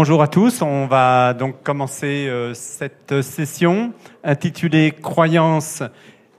[0.00, 0.62] Bonjour à tous.
[0.62, 5.82] On va donc commencer euh, cette session intitulée Croyances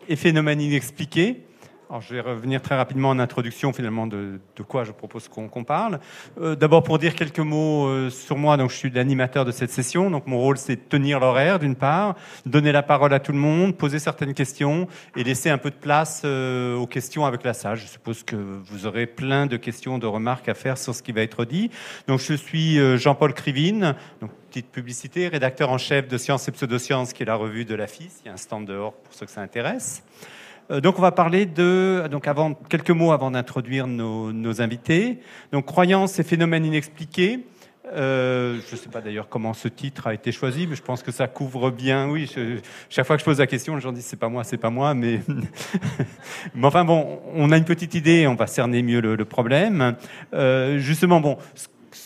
[0.08, 1.44] et phénomènes inexpliqués.
[1.92, 6.00] Alors, je vais revenir très rapidement en introduction finalement de, quoi je propose qu'on parle.
[6.40, 8.58] Euh, D'abord pour dire quelques mots euh, sur moi.
[8.58, 10.12] Donc je suis l'animateur de cette session.
[10.12, 12.14] Donc mon rôle c'est tenir l'horaire d'une part,
[12.46, 15.76] donner la parole à tout le monde, poser certaines questions et laisser un peu de
[15.76, 17.78] place euh, aux questions avec la salle.
[17.78, 21.12] Je suppose que vous aurez plein de questions, de remarques à faire sur ce qui
[21.12, 21.72] va être dit.
[22.08, 23.96] Donc je suis Jean-Paul Crivine.
[24.22, 27.74] Donc petite publicité, rédacteur en chef de Sciences et Pseudosciences, qui est la revue de
[27.74, 28.22] la FIS.
[28.24, 30.04] Il y a un stand dehors pour ceux que ça intéresse.
[30.72, 35.20] Euh, donc on va parler de donc avant quelques mots avant d'introduire nos, nos, invités.
[35.52, 37.46] Donc croyances et phénomènes inexpliqués.
[37.94, 41.02] Euh, je ne sais pas d'ailleurs comment ce titre a été choisi, mais je pense
[41.02, 42.08] que ça couvre bien.
[42.10, 42.32] Oui,
[42.90, 44.70] chaque fois que je pose la question, les gens disent c'est pas moi, c'est pas
[44.70, 45.22] moi, mais
[46.56, 49.96] mais enfin bon, on a une petite idée, on va cerner mieux le, problème.
[50.34, 51.38] Euh, justement, bon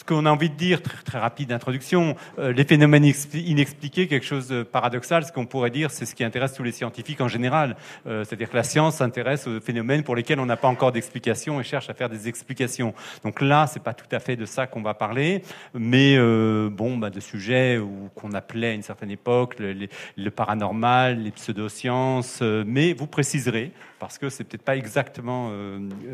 [0.02, 4.64] qu'on a envie de dire, très, rapide introduction, euh, les phénomènes inexpliqués, quelque chose de
[4.64, 7.76] paradoxal, ce qu'on pourrait dire, c'est ce qui intéresse tous les scientifiques en général.
[8.08, 11.60] Euh, C'est-à-dire que la science s'intéresse aux phénomènes pour lesquels on n'a pas encore d'explication
[11.60, 12.94] et cherche à faire des explications.
[13.24, 16.98] Donc là, c'est pas tout à fait de ça qu'on va parler, mais euh, bon,
[16.98, 17.80] bah, de sujets
[18.16, 24.30] qu'on appelait à une certaine époque le, paranormal, les pseudosciences, mais vous préciserez parce que
[24.30, 25.52] c'est peut-être pas exactement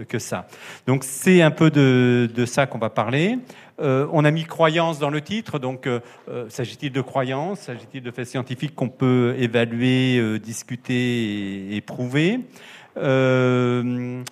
[0.07, 0.47] que ça.
[0.85, 3.39] Donc c'est un peu de ça qu'on va parler.
[3.79, 6.01] Euh, on a mis croyance dans le titre, donc euh,
[6.49, 12.41] s'agit-il de croyance, s'agit-il de faits scientifiques qu'on peut évaluer, discuter et, et prouver
[12.95, 14.23] Voilà,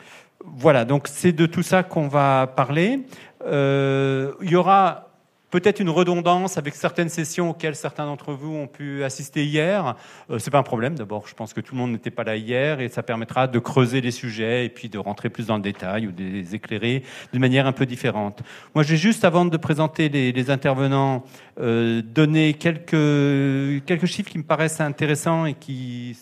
[0.85, 3.01] donc c'est de tout ça qu'on va parler.
[3.45, 5.06] il y aura
[5.49, 9.95] peut-être une redondance avec certaines sessions auxquelles certains d'entre vous ont pu assister hier.
[10.29, 10.95] Euh, c'est pas un problème.
[10.95, 13.59] D'abord, je pense que tout le monde n'était pas là hier et ça permettra de
[13.59, 17.03] creuser les sujets et puis de rentrer plus dans le détail ou de les éclairer
[17.31, 18.41] d'une manière un peu différente.
[18.75, 21.23] Moi, j'ai juste, avant de présenter les, intervenants,
[21.59, 26.15] euh, donné quelques quelques chiffres qui me paraissent intéressants et qui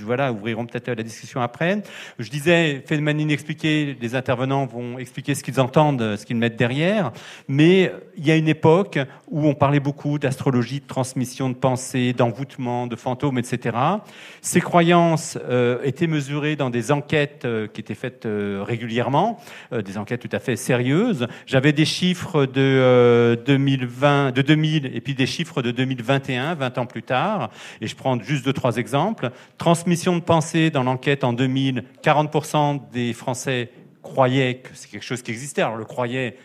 [0.00, 1.82] voilà, ouvriront peut-être la discussion après.
[2.18, 7.12] Je disais, phénomène inexpliqué, les intervenants vont expliquer ce qu'ils entendent, ce qu'ils mettent derrière,
[7.48, 8.98] mais il y a une époque
[9.28, 13.76] où on parlait beaucoup d'astrologie, de transmission de pensée, d'envoûtement, de fantômes, etc.
[14.40, 19.38] Ces croyances euh, étaient mesurées dans des enquêtes euh, qui étaient faites euh, régulièrement,
[19.72, 21.26] des enquêtes tout à fait sérieuses.
[21.46, 26.78] J'avais des chiffres de 2020, euh, de 2000, et puis des chiffres de 2021, 20
[26.78, 27.50] ans plus tard,
[27.80, 29.30] et je prends juste deux, trois exemples.
[29.58, 35.02] Trans transmission de pensée dans l'enquête en 2000, 40% des Français croyaient que c'est quelque
[35.02, 35.60] chose qui existait.
[35.60, 36.36] Alors le croyait,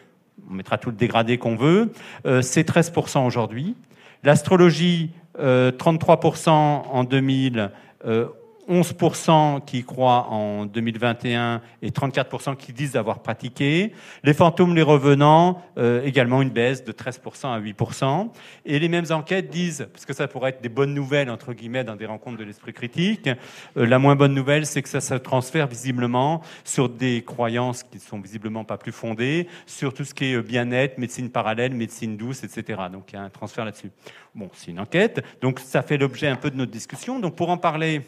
[0.50, 1.92] on mettra tout le dégradé qu'on veut.
[2.26, 3.76] Euh, c'est 13% aujourd'hui.
[4.24, 7.70] L'astrologie, euh, 33% en 2000.
[8.06, 8.26] Euh,
[8.70, 13.94] 11% qui croient en 2021 et 34% qui disent avoir pratiqué.
[14.24, 18.32] Les fantômes, les revenants, euh, également une baisse de 13% à 8%.
[18.66, 21.84] Et les mêmes enquêtes disent, parce que ça pourrait être des bonnes nouvelles, entre guillemets,
[21.84, 23.30] dans des rencontres de l'esprit critique,
[23.78, 28.00] euh, la moins bonne nouvelle, c'est que ça se transfère visiblement sur des croyances qui
[28.00, 32.44] sont visiblement pas plus fondées, sur tout ce qui est bien-être, médecine parallèle, médecine douce,
[32.44, 32.82] etc.
[32.92, 33.92] Donc il y a un transfert là-dessus.
[34.36, 37.20] Bon, c'est une enquête, donc ça fait l'objet un peu de notre discussion.
[37.20, 38.02] Donc pour en parler,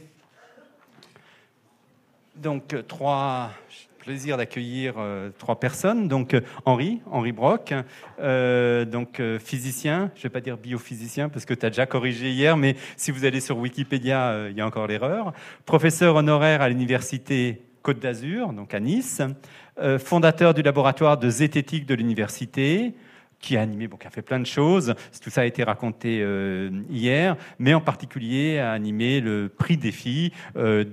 [2.41, 3.51] donc, euh, trois
[4.00, 6.07] plaisir d'accueillir euh, trois personnes.
[6.07, 7.73] Donc, euh, Henri, Henri Brock,
[8.17, 12.57] donc physicien, je ne vais pas dire biophysicien parce que tu as déjà corrigé hier,
[12.57, 15.33] mais si vous allez sur Wikipédia, il y a encore l'erreur.
[15.66, 19.22] Professeur honoraire à l'université Côte d'Azur, donc à Nice.
[19.99, 22.94] fondateur du laboratoire de zététique de l'université
[23.39, 24.94] qui a animé, bon, qui a fait plein de choses.
[25.22, 30.34] Tout ça a été raconté euh, hier, mais en particulier a animé le prix défi,
[30.58, 30.84] euh,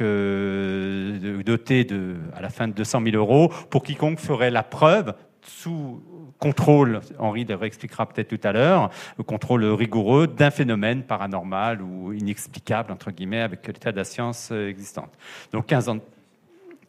[0.00, 1.86] euh, doté
[2.34, 5.14] à la fin de 200 000 euros pour quiconque ferait la preuve
[5.44, 6.00] sous
[6.38, 12.92] contrôle, Henri le peut-être tout à l'heure, le contrôle rigoureux d'un phénomène paranormal ou inexplicable,
[12.92, 15.12] entre guillemets, avec l'état de la science existante.
[15.52, 15.98] Donc 15 ans.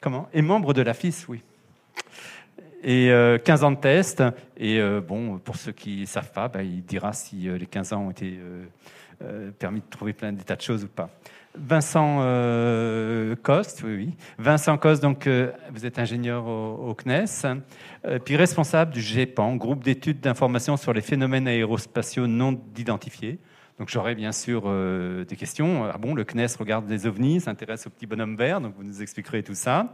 [0.01, 0.27] Comment?
[0.33, 1.41] Et membre de la FIS, oui
[2.83, 4.24] et euh, 15 ans de test.
[4.57, 7.65] Et euh, bon, pour ceux qui ne savent pas, bah, il dira si euh, les
[7.65, 8.38] 15 ans ont été
[9.24, 11.09] euh, permis de trouver plein des tas de choses ou pas.
[11.56, 12.18] Vincent
[13.44, 14.13] Coste, oui, oui.
[14.39, 15.30] Vincent Coste, donc
[15.71, 17.62] vous êtes ingénieur au CNES,
[18.25, 23.38] puis responsable du GEPAN, groupe d'études d'information sur les phénomènes aérospatiaux non identifiés.
[23.79, 25.85] Donc j'aurais bien sûr euh, des questions.
[25.85, 29.01] Ah bon, le CNES regarde des ovnis, s'intéresse aux petits bonhommes verts, donc vous nous
[29.01, 29.93] expliquerez tout ça.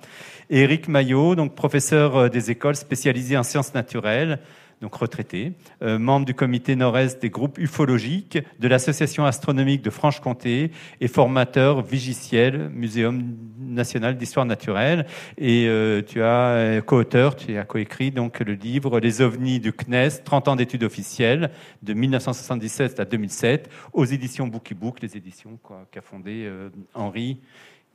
[0.49, 4.39] Et Eric Maillot, donc professeur des écoles spécialisé en sciences naturelles,
[4.81, 10.71] donc retraité, euh, membre du comité nord-est des groupes ufologiques de l'Association astronomique de Franche-Comté
[11.01, 15.05] et formateur vigiciel, Muséum national d'histoire naturelle.
[15.37, 20.23] Et euh, tu as co-auteur, tu as coécrit donc le livre Les ovnis du CNES,
[20.23, 21.51] 30 ans d'études officielles,
[21.83, 25.59] de 1977 à 2007, aux éditions Bookie Book, les éditions
[25.91, 27.39] qu'a fondé euh, Henri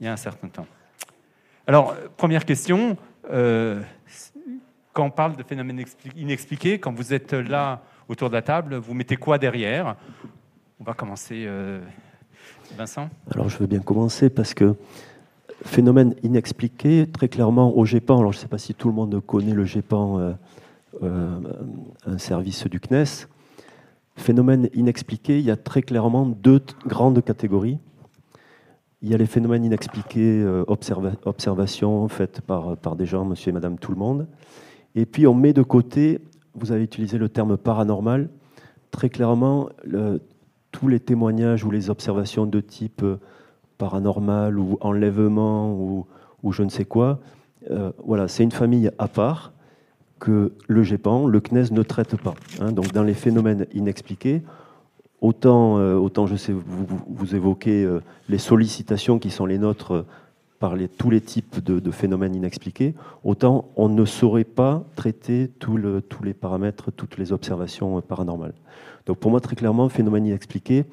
[0.00, 0.66] il y a un certain temps.
[1.66, 2.96] Alors, première question,
[3.31, 3.81] euh,
[4.94, 5.85] quand on parle de phénomènes
[6.17, 9.96] inexpliqués, quand vous êtes là autour de la table, vous mettez quoi derrière?
[10.81, 11.81] On va commencer, euh,
[12.76, 14.76] Vincent Alors, je veux bien commencer parce que
[15.64, 19.20] phénomène inexpliqué, très clairement au GEPAN, alors je ne sais pas si tout le monde
[19.26, 20.37] connaît le GEPAN,
[21.02, 21.41] euh,
[22.06, 23.26] un service du CNES,
[24.17, 27.79] phénomène inexpliqué, il y a très clairement deux grandes catégories.
[29.02, 30.64] Il y a les phénomènes inexpliqués, euh,
[31.25, 34.29] observations faites par, par des gens, monsieur et madame tout le monde.
[34.94, 36.20] Et puis on met de côté,
[36.55, 38.29] vous avez utilisé le terme paranormal,
[38.91, 39.69] très clairement,
[40.75, 43.17] tous les témoignages ou les observations de type euh,
[43.79, 47.20] paranormal ou enlèvement ou, je ne sais quoi,
[47.70, 49.52] euh, voilà, c'est une famille à part
[50.19, 52.35] que le GEPAN, le CNES ne traite pas.
[52.61, 52.73] Hein.
[52.73, 54.43] Donc dans les phénomènes inexpliqués,
[55.20, 57.88] Autant, euh, autant je sais, vous, vous évoquez
[58.29, 60.05] les sollicitations qui sont les nôtres
[60.64, 66.32] par tous les types de, phénomènes inexpliqués, autant on ne saurait pas traiter tous les
[66.32, 68.55] paramètres, toutes les observations paranormales.
[69.05, 70.87] Donc pour moi, très clairement, phénomène inexpliqué,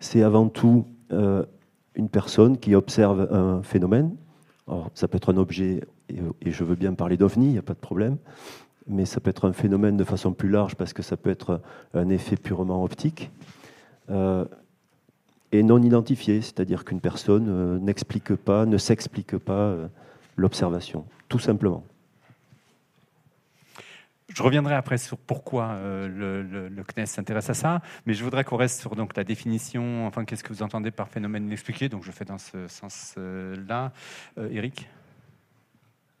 [0.00, 4.14] c'est avant tout une personne qui observe un phénomène.
[4.66, 7.58] Alors, ça peut être un objet, et, et je veux bien parler d'OVNI, il n'y
[7.58, 8.16] a pas de problème,
[8.86, 11.60] mais ça peut être un phénomène de façon plus large parce que ça peut être
[11.92, 13.30] un effet purement optique.
[14.08, 14.46] Euh,
[15.52, 19.88] et non identifié, c'est-à-dire qu'une personne euh, n'explique pas, ne s'explique pas euh,
[20.36, 21.84] l'observation, tout simplement.
[24.28, 28.78] Je reviendrai après sur pourquoi le, CNES s'intéresse à ça, mais je voudrais qu'on reste
[28.78, 32.26] sur donc, la définition, enfin qu'est-ce que vous entendez par phénomène inexpliqué, donc je fais
[32.26, 33.90] dans ce sens-là.
[34.50, 34.86] Eric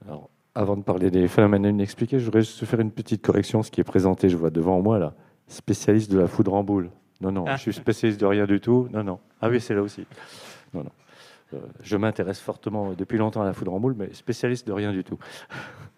[0.06, 3.70] Alors, avant de parler des phénomènes inexpliqués, je voudrais juste faire une petite correction, ce
[3.70, 5.14] qui est présenté, je vois devant moi là,
[5.46, 6.90] spécialiste de la foudre en boule.
[7.20, 7.56] Non, non, ah.
[7.56, 8.88] je suis spécialiste de rien du tout.
[8.92, 9.18] Non, non.
[9.40, 10.06] Ah oui, c'est là aussi.
[10.72, 10.90] Non, non.
[11.54, 14.92] Euh, je m'intéresse fortement depuis longtemps à la foudre en boule, mais spécialiste de rien
[14.92, 15.18] du tout.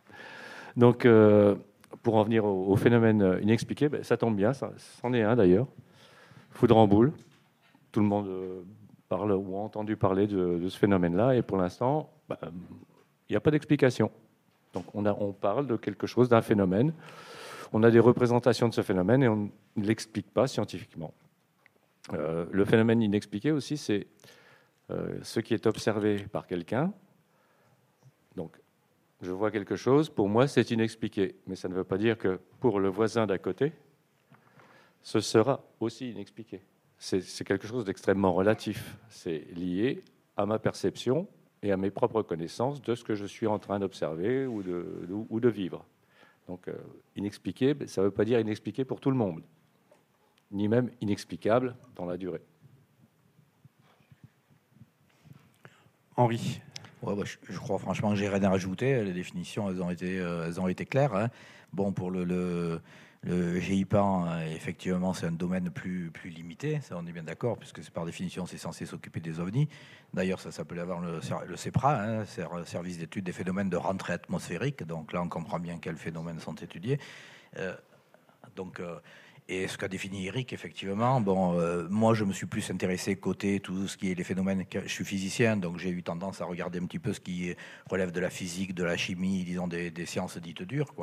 [0.77, 1.57] Donc, euh,
[2.03, 4.71] pour en venir au, phénomène inexpliqué, ben, ça tombe bien, ça,
[5.01, 5.67] c'en est un d'ailleurs.
[6.51, 7.13] Foudre en boule.
[7.93, 8.63] Tout le monde euh,
[9.09, 12.39] parle ou a entendu parler de, ce phénomène-là, et pour l'instant, ben,
[13.29, 14.11] il n'y a pas d'explication.
[14.73, 16.93] Donc, on, a, on parle de quelque chose, d'un phénomène
[17.73, 21.15] on a des représentations de ce phénomène et on ne l'explique pas scientifiquement.
[22.13, 24.07] Euh, le phénomène inexpliqué aussi, c'est
[24.91, 26.93] euh, ce qui est observé par quelqu'un.
[28.37, 28.57] Donc,
[29.23, 31.37] je vois quelque chose, pour moi, c'est inexpliqué.
[31.47, 33.73] Mais ça ne veut pas dire que pour le voisin d'à côté,
[35.03, 36.63] ce sera aussi inexpliqué.
[36.99, 38.97] C'est quelque chose d'extrêmement relatif.
[39.09, 40.03] C'est lié
[40.37, 41.27] à ma perception
[41.63, 45.49] et à mes propres connaissances de ce que je suis en train d'observer ou de
[45.49, 45.87] vivre.
[46.51, 46.75] Donc euh,
[47.15, 49.45] inexpliqué, ça ne veut pas dire inexpliqué pour tout le monde,
[50.51, 52.43] ni même inexplicable dans la durée.
[56.17, 56.61] Henri.
[57.03, 59.05] Ouais, bah, je, crois franchement que j'ai rien à rajouter.
[59.05, 61.15] Les définitions, elles ont été, euh, elles ont été claires.
[61.15, 61.29] Hein.
[61.73, 62.81] Bon, pour le, le
[63.23, 67.89] le GIPAN, euh, effectivement, c'est un domaine plus, limité, ça on est bien d'accord, puisque
[67.91, 69.69] par définition, c'est censé s'occuper des ovnis.
[70.15, 72.25] D'ailleurs, ça s'appelait avant le, le CEPRA, hein,
[72.65, 74.85] Service d'études des phénomènes de rentrée atmosphérique.
[74.85, 76.99] Donc là, on comprend bien quels phénomènes sont étudiés.
[77.59, 77.75] Euh,
[78.57, 78.99] donc, euh,
[79.51, 83.59] et ce qu'a défini Eric, effectivement, bon, euh, moi je me suis plus intéressé côté
[83.59, 84.65] tout ce qui est les phénomènes.
[84.73, 87.53] Je suis physicien, donc j'ai eu tendance à regarder un petit peu ce qui
[87.91, 90.95] relève de la physique, de la chimie, disons des, sciences dites dures.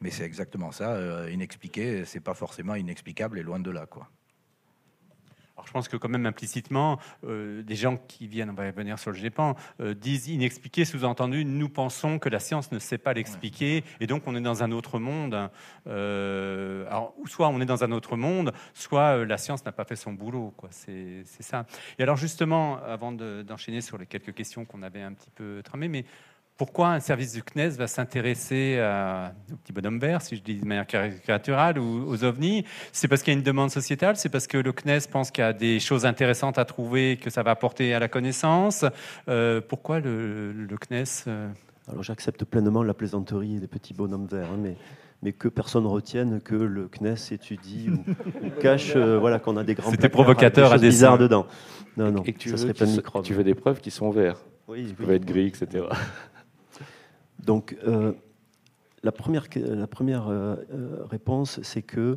[0.00, 4.08] Mais c'est exactement ça, euh, inexpliqué, c'est pas forcément inexplicable et loin de là, quoi.
[5.66, 9.10] Je pense que quand même implicitement, euh, des gens qui viennent, on va revenir sur
[9.10, 13.84] le GEPAN, euh, disent inexpliqué, sous-entendu, nous pensons que la science ne sait pas l'expliquer,
[14.00, 15.50] et donc on est dans un autre monde.
[15.86, 19.96] Euh, alors, soit on est dans un autre monde, soit la science n'a pas fait
[19.96, 20.54] son boulot.
[20.56, 20.68] Quoi.
[20.72, 21.66] C'est, ça.
[21.98, 25.88] Et alors justement, avant d'enchaîner sur les quelques questions qu'on avait un petit peu tramées,
[25.88, 26.04] mais
[26.56, 28.78] pourquoi un service du CNES va s'intéresser
[29.52, 32.64] aux petits bonhommes verts, si je dis de manière caricaturale, ou aux ovnis?
[32.92, 34.16] C'est parce qu'il y a une demande sociétale?
[34.16, 37.30] C'est parce que le CNES pense qu'il y a des choses intéressantes à trouver, que
[37.30, 38.84] ça va apporter à la connaissance?
[39.28, 41.48] Euh, Pourquoi le, CNES euh?
[41.88, 44.76] Alors j'accepte pleinement la plaisanterie des petits bonhommes verts, hein, mais
[45.22, 47.88] mais que personne retienne que le CNES étudie
[48.42, 51.46] ou, cache euh, voilà, qu'on a des grands C'était provocateur à des bizarres dedans.
[51.96, 53.90] Non, non, et que tu, ça veux, serait pas de tu veux des preuves qui
[53.90, 54.44] sont verts.
[54.68, 55.84] Oui, ils peuvent être gris, etc.
[57.46, 58.12] Donc, euh,
[59.04, 60.28] la première, la première
[61.08, 62.16] réponse, c'est que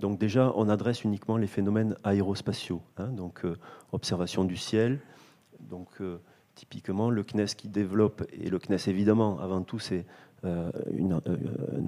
[0.00, 3.42] donc déjà, on adresse uniquement les phénomènes aérospatiaux, hein, donc
[3.92, 5.00] observation du ciel.
[5.68, 5.88] Donc
[6.54, 10.06] typiquement, le CNES qui développe, et le CNES évidemment, avant tout, c'est
[10.42, 10.70] un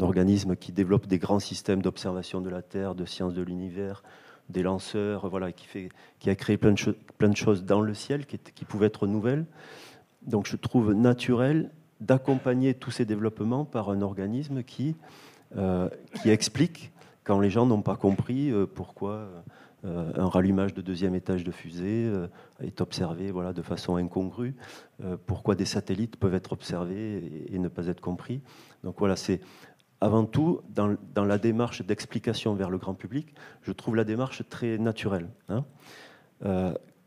[0.00, 4.02] organisme qui développe des grands systèmes d'observation de la Terre, de sciences de l'univers,
[4.50, 8.64] des lanceurs, voilà, qui, fait, qui a créé plein de, choses dans le ciel qui
[8.66, 9.46] pouvaient être nouvelles.
[10.26, 11.70] Donc je trouve naturel
[12.02, 14.96] d'accompagner tous ces développements par un organisme qui,
[15.56, 15.88] euh,
[16.20, 16.92] qui explique,
[17.24, 19.28] quand les gens n'ont pas compris euh, pourquoi
[19.84, 22.12] euh, un rallumage de deuxième étage de fusée
[22.62, 24.54] est observé voilà, de façon incongrue,
[25.26, 28.42] pourquoi des satellites peuvent être observés et, ne pas être compris.
[28.84, 29.40] Donc voilà, c'est
[30.00, 34.78] avant tout, dans, la démarche d'explication vers le grand public, je trouve la démarche très
[34.78, 35.28] naturelle.
[35.48, 35.64] Hein.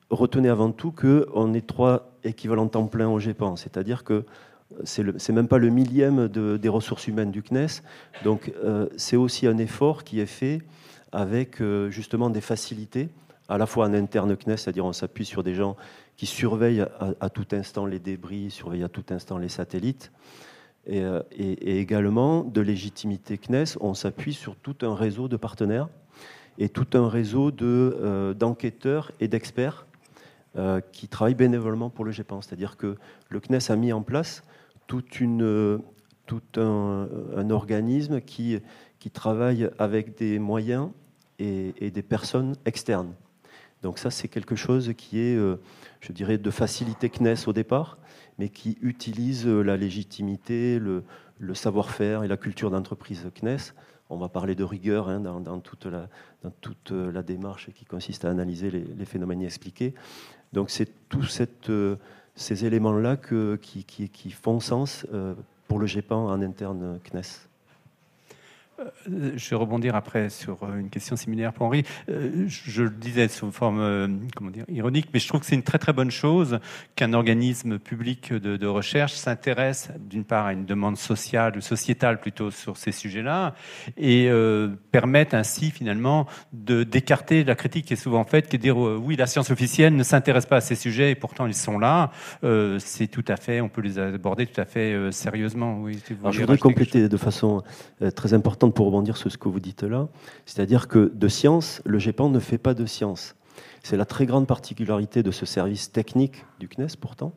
[0.10, 4.26] Retenez avant tout qu'on est trois équivalents temps plein au GEPAN, c'est-à-dire que
[4.84, 7.82] c'est même pas le millième des ressources humaines du CNES,
[8.24, 10.62] donc euh, c'est aussi un effort qui est fait
[11.12, 13.10] avec euh, justement des facilités,
[13.48, 15.76] à la fois en interne CNES, c'est-à-dire on s'appuie sur des gens
[16.18, 16.86] qui surveillent
[17.20, 20.12] à, tout instant les débris, surveillent à tout instant les satellites,
[20.90, 25.90] euh, et, également de légitimité CNES, on s'appuie sur tout un réseau de partenaires
[26.58, 29.86] et tout un réseau euh, d'enquêteurs et d'experts
[30.58, 32.42] euh, qui travaillent bénévolement pour le GEPAN.
[32.42, 32.96] C'est-à-dire que
[33.30, 34.44] le CNES a mis en place
[34.88, 35.80] toute une,
[36.26, 38.60] tout un, organisme qui,
[39.00, 40.90] qui travaille avec des moyens
[41.40, 43.14] et, des personnes externes.
[43.82, 45.38] Donc ça, c'est quelque chose qui est,
[46.02, 47.98] je dirais, de facilité CNES au départ,
[48.38, 51.04] mais qui utilise euh, la légitimité, le,
[51.54, 53.74] savoir-faire et la culture d'entreprise CNES.
[54.10, 56.10] On va parler de rigueur hein, dans, toute la,
[56.44, 59.94] dans, toute euh, la, démarche qui consiste à analyser les, phénomènes expliqués.
[60.54, 61.96] Donc c'est tous euh,
[62.36, 65.06] ces éléments-là qui, font sens
[65.68, 67.48] pour le GEPAN en interne CNES.
[68.80, 71.84] Euh, je vais rebondir après sur euh, une question similaire pour Henri.
[72.10, 75.64] Euh, je le disais sous forme comment dire, ironique, mais je trouve que c'est une
[75.64, 76.60] très très bonne chose
[76.96, 82.50] qu'un organisme public de, recherche s'intéresse d'une part à une demande sociale ou sociétale plutôt
[82.52, 83.54] sur ces sujets-là
[83.96, 84.30] et
[84.92, 88.78] permette ainsi finalement de d'écarter la critique qui est souvent faite, qui est de dire
[88.78, 92.12] oui la science officielle ne s'intéresse pas à ces sujets et pourtant ils sont là.
[92.80, 95.78] c'est tout à fait, on peut les aborder tout à fait sérieusement.
[95.80, 96.02] Oui,
[96.32, 97.62] je voudrais compléter de façon
[98.16, 100.08] très importante pour rebondir sur ce que vous dites là.
[100.46, 103.36] C'est-à-dire que de science, le GEPAN ne fait pas de science.
[103.84, 107.34] C'est la très grande particularité de ce service technique du CNES, pourtant.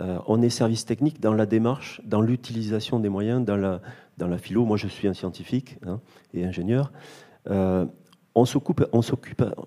[0.00, 3.80] Euh, on est service technique dans la démarche, dans l'utilisation des moyens, dans la,
[4.18, 4.64] dans la philo.
[4.64, 6.00] Moi, je suis un scientifique hein,
[6.34, 6.92] et ingénieur.
[7.50, 7.86] Euh,
[8.34, 8.84] on s'occupe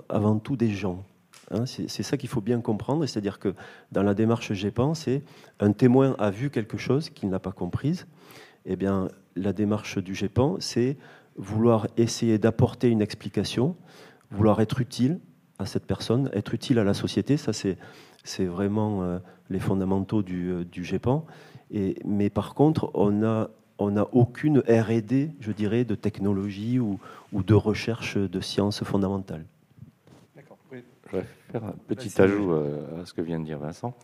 [0.10, 1.04] avant tout des gens.
[1.52, 1.66] Hein.
[1.66, 3.06] c'est ça qu'il faut bien comprendre.
[3.06, 3.56] C'est-à-dire que
[3.92, 5.24] dans la démarche GEPAN, c'est
[5.60, 8.06] un témoin a vu quelque chose qu'il n'a pas comprise.
[8.66, 9.08] Eh bien,
[9.40, 10.98] la démarche du GEPAN, c'est
[11.36, 13.76] vouloir essayer d'apporter une explication,
[14.32, 15.20] vouloir être utile
[15.58, 17.38] à cette personne, être utile à la société.
[17.38, 17.78] Ça, c'est,
[18.46, 19.20] vraiment euh,
[19.50, 21.26] les fondamentaux du, euh, du GEPAN.
[21.72, 23.50] Et, mais par contre, on n'a
[23.82, 27.00] on aucune RD, je dirais, de technologie ou,
[27.32, 29.46] de recherche de sciences fondamentales.
[30.36, 30.58] D'accord.
[30.70, 33.96] Je vais faire un petit ajout euh, à ce que vient de dire Vincent.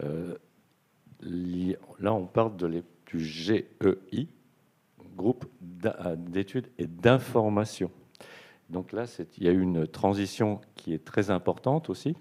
[0.00, 3.64] là, on parle de du GEI,
[5.16, 7.90] groupe d'études et d'information.
[8.70, 9.04] Donc là,
[9.36, 12.16] il y a eu une transition qui est très importante aussi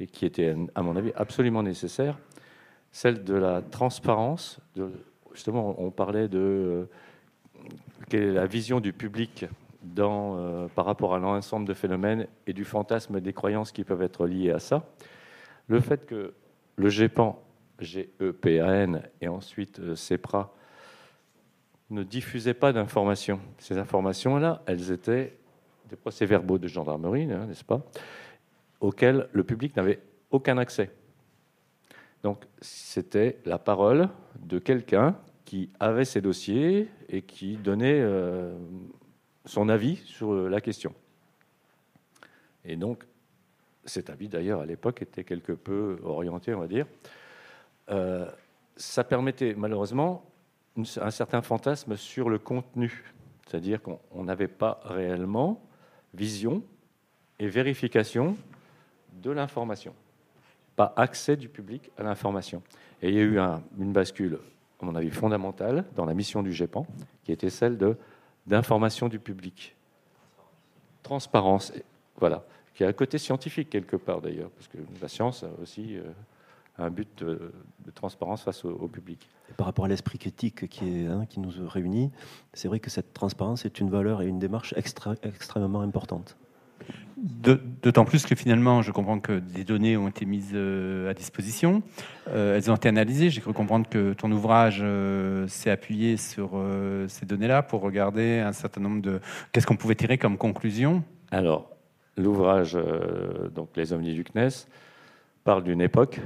[0.00, 2.18] et qui était, à mon avis, absolument nécessaire,
[2.92, 4.60] celle de la transparence.
[5.32, 6.84] Justement, on parlait de euh,
[8.08, 9.46] quelle est la vision du public
[9.98, 14.26] euh, par rapport à l'ensemble de phénomènes et du fantasme des croyances qui peuvent être
[14.26, 14.84] liées à ça.
[15.68, 16.34] Le fait que
[16.76, 17.42] le GEPAN,
[17.80, 20.54] G-E-P-A-N, et ensuite euh, CEPRA,
[21.94, 23.40] ne diffusait pas d'informations.
[23.58, 25.36] Ces informations-là, elles étaient
[25.88, 27.80] des procès-verbaux de gendarmerie, hein, n'est-ce pas,
[28.80, 30.90] auxquels le public n'avait aucun accès.
[32.22, 34.08] Donc c'était la parole
[34.40, 38.56] de quelqu'un qui avait ces dossiers et qui donnait euh,
[39.44, 40.94] son avis sur la question.
[42.64, 43.04] Et donc
[43.84, 46.86] cet avis d'ailleurs à l'époque était quelque peu orienté, on va dire.
[47.90, 48.26] Euh,
[48.76, 50.24] ça permettait malheureusement
[50.76, 53.04] un certain fantasme sur le contenu,
[53.46, 55.62] c'est-à-dire qu'on n'avait pas réellement
[56.14, 56.62] vision
[57.38, 58.36] et vérification
[59.22, 59.94] de l'information,
[60.76, 62.62] pas accès du public à l'information.
[63.02, 63.38] Et il y a eu
[63.78, 64.38] une bascule,
[64.80, 66.86] à mon avis, fondamentale dans la mission du GEPAN,
[67.24, 67.78] qui était celle
[68.46, 69.76] d'information du public.
[71.02, 71.72] Transparence,
[72.16, 75.96] voilà, qui a un côté scientifique quelque part d'ailleurs, parce que la science a aussi
[75.96, 76.02] euh,
[76.78, 77.52] un but de,
[77.94, 79.28] transparence face au, public.
[79.56, 82.10] par rapport à l'esprit critique qui, est, hein, qui nous réunit,
[82.52, 86.36] c'est vrai que cette transparence est une valeur et une démarche extra, extrêmement importante.
[87.16, 91.82] D'autant plus que finalement, je comprends que des données ont été mises euh, à disposition.
[92.28, 93.30] Euh, elles ont été analysées.
[93.30, 96.60] J'ai cru comprendre que ton ouvrage euh, s'est appuyé sur
[97.08, 99.20] ces données-là pour regarder un certain nombre de.
[99.52, 101.70] Qu'est-ce qu'on pouvait tirer comme conclusion Alors,
[102.16, 102.76] l'ouvrage,
[103.54, 104.66] donc Les Omnis du CNES,
[105.44, 106.20] parle d'une époque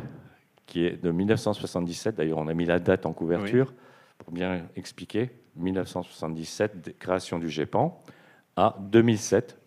[0.69, 2.15] qui est de 1977.
[2.15, 3.75] D'ailleurs, on a mis la date en couverture
[4.19, 5.31] pour bien expliquer.
[5.57, 8.01] 1977, création du GEPAN,
[8.55, 9.59] à 2007,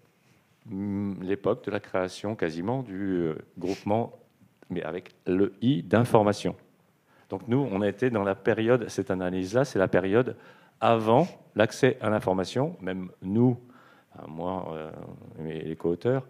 [0.65, 4.20] Mm, l'époque de la création quasiment du euh, groupement,
[4.70, 6.55] mais avec le I d'information.
[7.29, 10.36] Donc nous, on a été dans la période, cette analyse-là, c'est la période
[10.79, 13.58] avant l'accès à l'information, même nous,
[14.27, 14.91] moi euh,
[15.43, 16.27] les co-auteurs,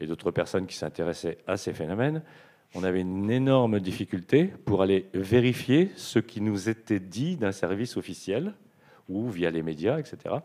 [0.00, 2.22] et d'autres personnes qui s'intéressaient à ces phénomènes,
[2.74, 7.96] on avait une énorme difficulté pour aller vérifier ce qui nous était dit d'un service
[7.96, 8.54] officiel
[9.08, 10.36] ou via les médias, etc.,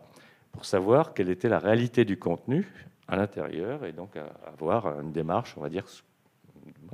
[0.52, 2.66] pour savoir quelle était la réalité du contenu
[3.08, 4.16] à l'intérieur et donc
[4.46, 5.84] avoir une démarche, on va dire,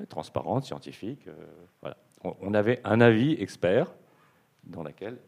[0.08, 1.28] transparente, scientifique.
[1.28, 1.32] Euh,
[1.80, 1.96] voilà.
[2.22, 3.92] On avait un avis expert
[4.64, 5.18] dans lequel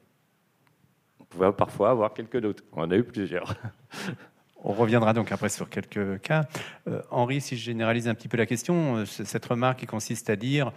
[1.21, 2.64] on pouvait parfois avoir quelques doutes.
[2.73, 3.54] On en a eu plusieurs.
[4.64, 6.45] On reviendra donc après sur quelques cas.
[6.88, 10.31] Euh, Henri, si je généralise un petit peu la question, euh, cette remarque qui consiste
[10.31, 10.73] à dire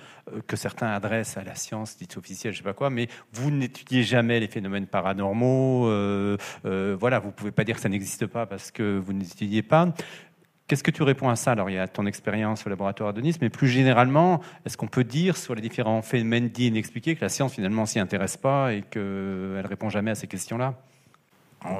[0.48, 4.04] que certains adressent à la science dite officielle, je sais pas quoi, mais vous n'étudiez
[4.04, 5.86] jamais les phénomènes paranormaux.
[6.64, 9.94] voilà, vous pouvez pas dire que ça n'existe pas parce que vous n'étudiez pas.
[10.68, 13.22] Qu'est-ce que tu réponds à ça Alors, il y a ton expérience au laboratoire de
[13.22, 17.22] Nice, mais plus généralement, est-ce qu'on peut dire sur les différents phénomènes dits inexpliqués que
[17.22, 20.74] la science finalement s'y intéresse pas et qu'elle répond jamais à ces questions-là?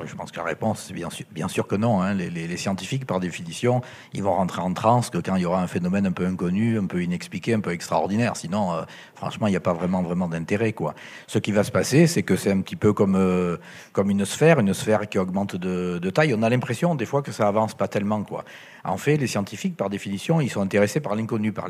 [0.06, 2.02] Je pense que la réponse, bien sûr, bien sûr que non.
[2.02, 2.14] Hein.
[2.14, 3.82] Les, scientifiques, par définition,
[4.14, 6.80] ils vont rentrer en transe que quand il y aura un phénomène un peu inconnu,
[6.80, 8.38] un peu inexpliqué, un peu extraordinaire.
[8.38, 8.84] Sinon, euh,
[9.16, 10.74] franchement, il n'y a pas vraiment, vraiment d'intérêt.
[10.74, 10.96] Quoi.
[11.28, 13.58] Ce qui va se passer, c'est que c'est un petit peu comme, euh,
[13.94, 16.34] comme une sphère, une sphère qui augmente de, taille.
[16.34, 18.24] On a l'impression, des fois, que ça avance pas tellement.
[18.24, 18.46] Quoi.
[18.84, 21.70] En fait, les scientifiques, par définition, ils sont intéressés par l'inconnu, par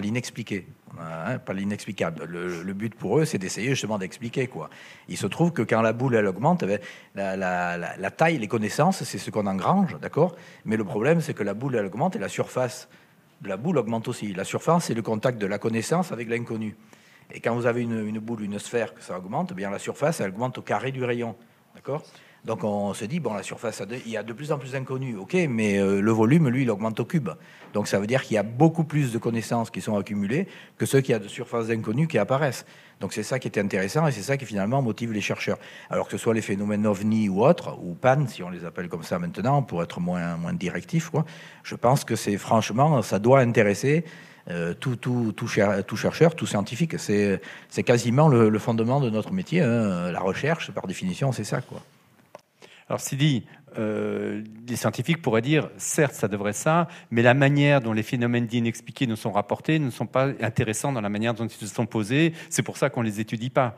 [0.00, 0.66] l'inexpliqué.
[0.98, 2.24] Hein, l'inexplicable.
[2.24, 4.70] Le, but pour eux, c'est d'essayer justement d'expliquer quoi.
[5.08, 6.66] Il se trouve que quand la boule elle augmente, eh
[7.14, 7.36] ben, la,
[8.16, 10.36] taille, les connaissances, c'est ce qu'on engrange, d'accord?
[10.64, 12.88] Mais le problème, c'est que la boule elle augmente et la surface
[13.40, 14.32] de la boule augmente aussi.
[14.32, 16.76] La surface, c'est le contact de la connaissance avec l'inconnu.
[17.32, 20.20] Et quand vous avez une, boule, une sphère, que ça augmente, eh bien la surface,
[20.20, 21.36] elle augmente au carré du rayon,
[21.74, 22.02] d'accord?
[22.46, 25.16] Donc on se dit, bon, la surface, il y a de plus en plus d'inconnus,
[25.18, 27.30] ok, mais euh, le volume, lui, il augmente au cube.
[27.74, 30.46] Donc ça veut dire qu'il y a beaucoup plus de connaissances qui sont accumulées
[30.78, 32.64] que ceux qui a de surfaces d'inconnus qui apparaissent.
[33.00, 35.58] Donc c'est ça qui est intéressant et c'est ça qui finalement motive les chercheurs.
[35.90, 38.88] Alors que ce soit les phénomènes ovni ou autres, ou PAN, si on les appelle
[38.88, 41.24] comme ça maintenant, pour être moins, moins directif, quoi,
[41.64, 44.04] je pense que c'est franchement, ça doit intéresser
[44.48, 46.96] euh, tout, tout, tout, chercheur, tout scientifique.
[46.96, 47.40] C'est
[47.84, 49.62] quasiment le, fondement de notre métier.
[49.62, 50.12] Hein.
[50.12, 51.60] La recherche, par définition, c'est ça.
[51.60, 51.82] quoi.
[52.88, 53.44] Alors, Sidi,
[53.78, 58.46] euh, les scientifiques pourraient dire, certes, ça devrait ça, mais la manière dont les phénomènes
[58.46, 61.74] dits inexpliqués nous sont rapportés ne sont pas intéressants dans la manière dont ils se
[61.74, 62.32] sont posés.
[62.48, 63.76] C'est pour ça qu'on ne les étudie pas.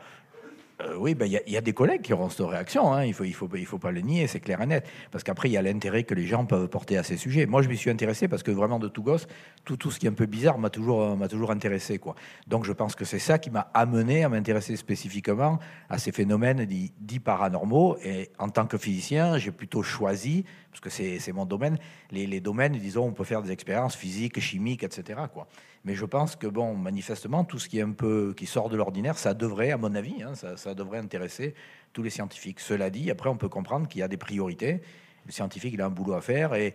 [0.81, 2.93] Euh, oui, ben, il y, a des collègues qui auront cette réaction.
[2.93, 3.03] Hein.
[3.03, 4.87] Il ne faut, il faut, il faut pas le nier, c'est clair et net.
[5.11, 7.45] Parce qu'après, il y a l'intérêt que les gens peuvent porter à ces sujets.
[7.45, 9.27] Moi, je m'y suis intéressé parce que vraiment, de tout gosse,
[9.65, 11.99] tout, tout ce qui est un peu bizarre m'a toujours, toujours intéressé.
[11.99, 12.15] Quoi.
[12.47, 16.65] Donc, je pense que c'est ça qui m'a amené à m'intéresser spécifiquement à ces phénomènes
[16.65, 17.97] dits, paranormaux.
[18.03, 20.45] Et en tant que physicien, j'ai plutôt choisi,
[20.81, 21.77] parce que c'est mon domaine,
[22.11, 25.19] les, domaines, disons, on peut faire des expériences physiques, chimiques, etc.
[25.33, 25.47] Quoi.
[25.83, 28.77] Mais je pense que, bon, manifestement, tout ce qui est un peu qui sort de
[28.77, 31.53] l'ordinaire, ça devrait, à mon avis, hein, ça, devrait intéresser
[31.93, 32.59] tous les scientifiques.
[32.59, 34.81] Cela dit, après, on peut comprendre qu'il y a des priorités.
[35.25, 36.73] Le scientifique, il a un boulot à faire et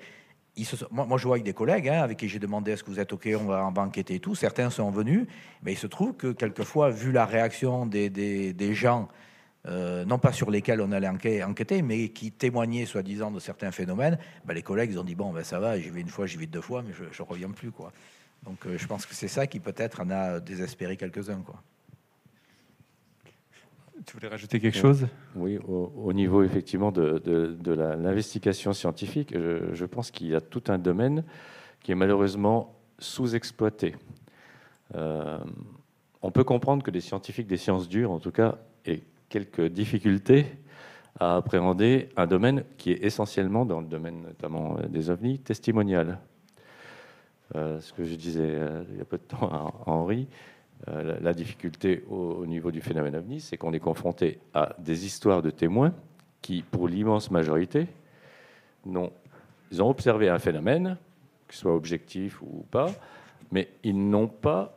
[0.56, 2.90] il se, moi, je vois avec des collègues hein, avec qui j'ai demandé est-ce que
[2.90, 4.34] vous êtes OK, on va, en enquêter et tout.
[4.34, 5.26] Certains sont venus,
[5.62, 9.08] mais il se trouve que quelquefois, vu la réaction des, gens,
[9.66, 14.18] euh, non pas sur lesquels on allait enquêter, mais qui témoignaient soi-disant de certains phénomènes,
[14.44, 16.36] ben, les collègues ils ont dit bon, ben, ça va, j'y vais une fois, j'y
[16.36, 17.70] vais deux fois, mais je ne reviens plus.
[17.70, 17.92] quoi.
[18.44, 21.40] Donc euh, je pense que c'est ça qui peut-être en a désespéré quelques-uns.
[21.40, 21.62] Quoi.
[24.06, 25.06] Tu voulais rajouter quelque chose?
[25.34, 30.78] Oui, au, niveau effectivement de, de, l'investigation scientifique, je, pense qu'il y a tout un
[30.78, 31.24] domaine
[31.80, 33.94] qui est malheureusement sous-exploité.
[34.94, 35.38] Euh,
[36.22, 40.46] on peut comprendre que les scientifiques des sciences dures, en tout cas, aient quelques difficultés
[41.20, 46.18] à appréhender un domaine qui est essentiellement, dans le domaine notamment des ovnis, testimonial.
[47.54, 50.26] Euh, ce que je disais euh, il y a peu de temps à, Henri,
[50.88, 55.40] euh, la, difficulté au, niveau du phénomène ovni, c'est qu'on est confronté à des histoires
[55.40, 55.94] de témoins
[56.42, 57.86] qui, pour l'immense majorité,
[58.86, 60.96] ils ont observé un phénomène,
[61.48, 62.90] qu'il soit objectif ou pas,
[63.50, 64.76] mais ils n'ont pas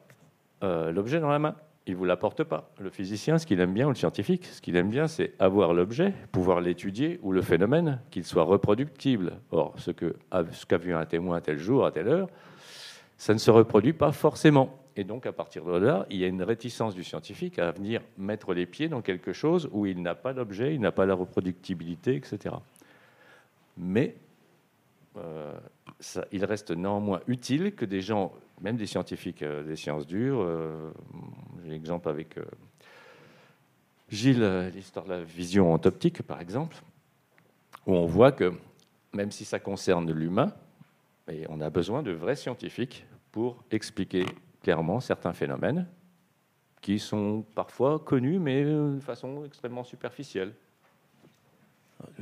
[0.64, 1.56] euh, l'objet dans la main.
[1.88, 2.70] Il ne vous l'apporte pas.
[2.80, 5.74] Le physicien, ce qu'il aime bien, ou le scientifique, ce qu'il aime bien, c'est avoir
[5.74, 9.40] l'objet, pouvoir l'étudier, ou le phénomène, qu'il soit reproductible.
[9.52, 12.30] Or, ce qu'a vu un témoin à tel jour, à telle heure,
[13.18, 14.78] ça ne se reproduit pas forcément.
[14.98, 18.02] Et donc, à partir de là, il y a une réticence du scientifique à venir
[18.18, 21.14] mettre les pieds dans quelque chose où il n'a pas l'objet, il n'a pas la
[21.14, 22.56] reproductibilité, etc.
[23.78, 24.16] Mais
[26.00, 30.42] ça, il reste néanmoins utile que des gens, même des scientifiques euh, des sciences dures,
[30.42, 30.92] euh,
[31.64, 32.36] j'ai l'exemple avec
[34.10, 36.78] Gilles, l'histoire de la vision en optique, par exemple,
[37.86, 38.54] où on voit que
[39.14, 40.54] même si ça concerne l'humain,
[41.50, 44.26] on a besoin de vrais scientifiques pour expliquer
[44.62, 45.88] clairement certains phénomènes
[46.82, 50.54] qui sont parfois connus, mais de façon extrêmement superficielle.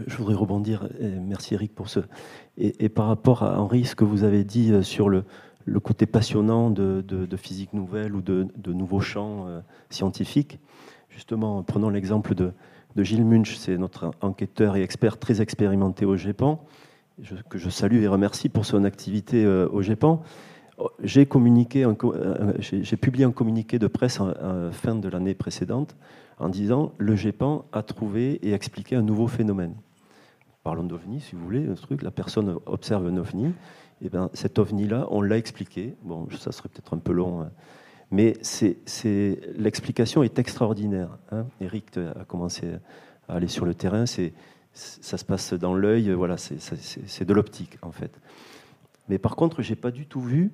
[0.07, 0.87] Je voudrais rebondir,
[1.21, 1.99] merci Eric pour ce.
[2.57, 5.25] Et, par rapport à Henri, ce que vous avez dit euh, sur le,
[5.65, 9.59] le côté passionnant de, de, physique nouvelle ou de, de nouveaux champs euh,
[9.89, 10.59] scientifiques,
[11.09, 12.51] justement, prenons l'exemple de,
[12.97, 16.63] Gilles Munch, c'est notre enquêteur et expert très expérimenté au GEPAN,
[17.49, 20.21] que je salue et remercie pour son activité euh, au GEPAN.
[21.03, 21.85] J'ai communiqué,
[22.59, 24.33] j'ai publié un communiqué de presse en,
[24.71, 25.95] fin de l'année précédente
[26.39, 29.75] en disant le GEPAN a trouvé et expliqué un nouveau phénomène.
[30.63, 33.53] Parlons d'OVNI, si vous voulez, un truc, la personne observe un OVNI,
[34.01, 35.93] et bien cet OVNI-là, on l'a expliqué.
[36.01, 37.51] Bon, ça serait peut-être un peu long, hein.
[38.09, 38.33] mais
[39.57, 41.17] l'explication est extraordinaire.
[41.31, 41.45] Hein.
[41.61, 42.67] Eric a commencé
[43.29, 47.91] à aller sur le terrain, ça se passe dans l'œil, voilà, c'est, de l'optique en
[47.91, 48.19] fait.
[49.07, 50.51] Mais par contre, j'ai pas du tout vu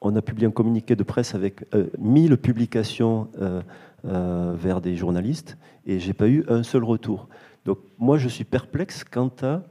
[0.00, 1.64] on a publié un communiqué de presse avec
[1.98, 3.62] 1000 euh, publications euh,
[4.04, 5.56] euh, vers des journalistes
[5.86, 7.28] et j'ai pas eu un seul retour.
[7.64, 9.62] Donc moi, je suis perplexe quant à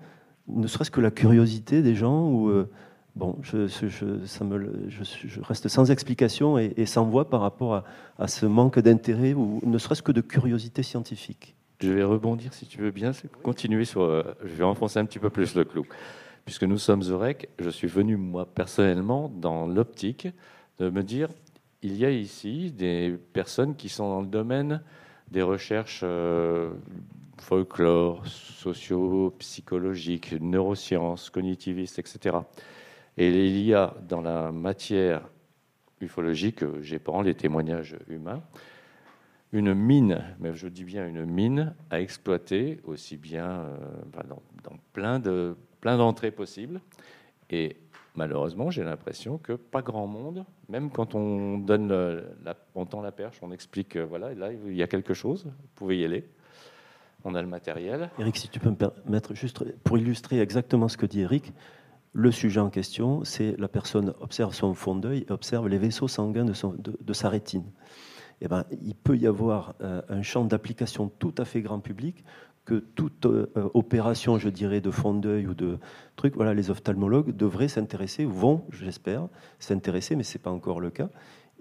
[0.47, 2.51] ne serait-ce que la curiosité des gens ou
[3.15, 3.67] bon, je,
[4.25, 4.87] ça me,
[5.41, 7.83] reste sans explication et, sans voix par rapport
[8.17, 11.55] à, ce manque d'intérêt ou ne serait-ce que de curiosité scientifique.
[11.81, 13.11] Je vais rebondir si tu veux bien,
[13.43, 14.07] continuer sur.
[14.43, 15.85] je vais enfoncer un petit peu plus le clou
[16.47, 20.29] puisque nous sommes au REC, je suis venu, moi, personnellement, dans l'optique
[20.79, 21.27] de me dire,
[21.81, 24.81] il y a ici des personnes qui sont dans le domaine
[25.29, 26.71] des recherches euh,
[27.37, 32.37] folklore, socio-psychologiques, neurosciences, cognitivistes, etc.
[33.17, 35.27] Et il y a dans la matière
[35.99, 38.41] ufologique, j'ai pas les témoignages humains,
[39.51, 43.75] une mine, mais je dis bien une mine à exploiter aussi bien euh,
[44.29, 44.41] dans,
[44.93, 46.81] plein de plein d'entrées possibles.
[47.49, 47.77] Et
[48.15, 51.89] malheureusement, j'ai l'impression que pas grand monde, même quand on donne
[52.43, 55.45] la, on tend la perche, on explique, euh, voilà, là, il y a quelque chose,
[55.45, 56.27] vous pouvez y aller.
[57.23, 58.09] On a le matériel.
[58.19, 61.51] Eric, si tu peux me permettre, juste pour illustrer exactement ce que dit Eric,
[62.13, 66.07] le sujet en question, c'est la personne observe son fond d'œil et observe les vaisseaux
[66.07, 67.65] sanguins de, son, de, sa rétine.
[68.41, 72.23] Eh ben, il peut y avoir euh, un champ d'application tout à fait grand public
[72.67, 75.79] que toute euh, opération, je dirais, de fond d'œil ou de
[76.17, 80.89] truc, voilà, les ophtalmologues devraient s'intéresser, vont, j'espère, s'intéresser, mais ce n'est pas encore le
[80.89, 81.07] cas.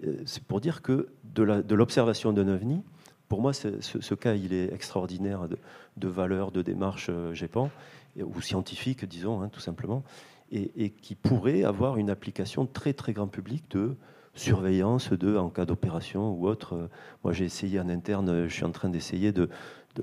[0.05, 2.83] Euh, c'est pour dire que de l'observation d'un ovni,
[3.29, 5.47] pour moi, ce, cas, il est extraordinaire
[5.95, 7.71] de, valeur, de démarche, euh, GEPAN,
[8.19, 10.03] ou scientifique, disons, hein, tout simplement,
[10.51, 13.95] et, et, qui pourrait avoir une application très, très grand public de
[14.33, 16.89] surveillance de, en cas d'opération ou autre.
[17.23, 19.49] Moi, j'ai essayé en interne, je suis en train d'essayer de,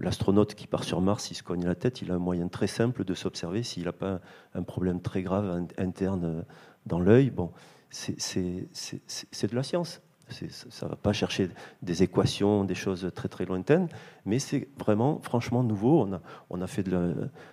[0.00, 2.66] l'astronaute qui part sur Mars, il se cogne la tête, il a un moyen très
[2.66, 4.20] simple de s'observer s'il n'a pas
[4.54, 6.42] un problème très grave interne euh,
[6.86, 7.30] dans l'œil.
[7.30, 7.52] Bon,
[7.90, 10.00] c'est de la science.
[10.30, 11.50] Ça ne va pas chercher
[11.82, 13.88] des équations, des choses très très lointaines,
[14.24, 16.08] mais c'est vraiment franchement nouveau.
[16.50, 17.12] On a, fait de la,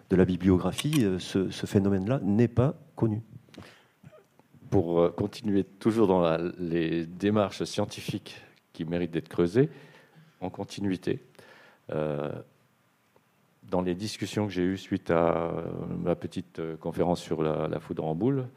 [0.09, 1.03] de bibliographie.
[1.03, 3.21] Euh, ce, phénomène-là n'est pas connu.
[4.69, 9.69] Pour euh, continuer toujours dans les démarches scientifiques qui méritent d'être creusées,
[10.39, 11.19] en continuité,
[13.71, 15.63] dans les discussions que j'ai eues suite à euh,
[15.97, 18.47] ma petite euh, conférence sur la, foudre en boule,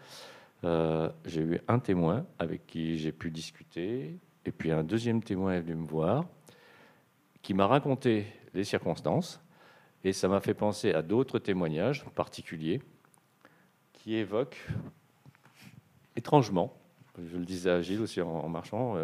[1.26, 5.60] j'ai eu un témoin avec qui j'ai pu discuter, et puis un deuxième témoin est
[5.60, 6.24] venu me voir,
[7.42, 9.42] qui m'a raconté les circonstances,
[10.04, 12.80] et ça m'a fait penser à d'autres témoignages particuliers
[13.92, 14.66] qui évoquent
[16.16, 16.74] étrangement,
[17.22, 18.96] je le disais à Gilles aussi en, marchant,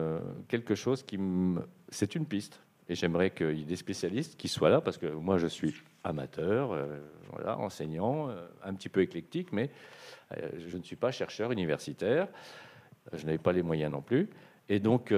[0.48, 1.60] quelque chose qui me...
[1.90, 2.58] C'est une piste,
[2.90, 5.72] et j'aimerais qu'il y ait des spécialistes qui soient là, parce que moi, je suis
[6.02, 6.98] amateur, euh,
[7.30, 9.70] voilà, enseignant, euh, un petit peu éclectique, mais
[10.36, 12.26] euh, je ne suis pas chercheur universitaire.
[13.12, 14.28] Je n'avais pas les moyens non plus.
[14.68, 15.14] Et donc,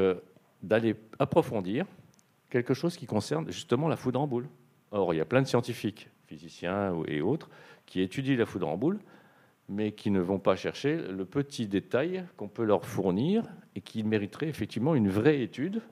[0.63, 1.87] d'aller approfondir
[2.49, 4.49] quelque chose qui concerne justement la foudre en boule.
[4.93, 7.51] Or, il y a plein de scientifiques, physiciens et autres,
[7.85, 9.01] qui étudient la foudre en boule,
[9.69, 13.43] mais qui ne vont pas chercher le petit détail qu'on peut leur fournir
[13.75, 15.83] et qui mériterait effectivement une vraie étude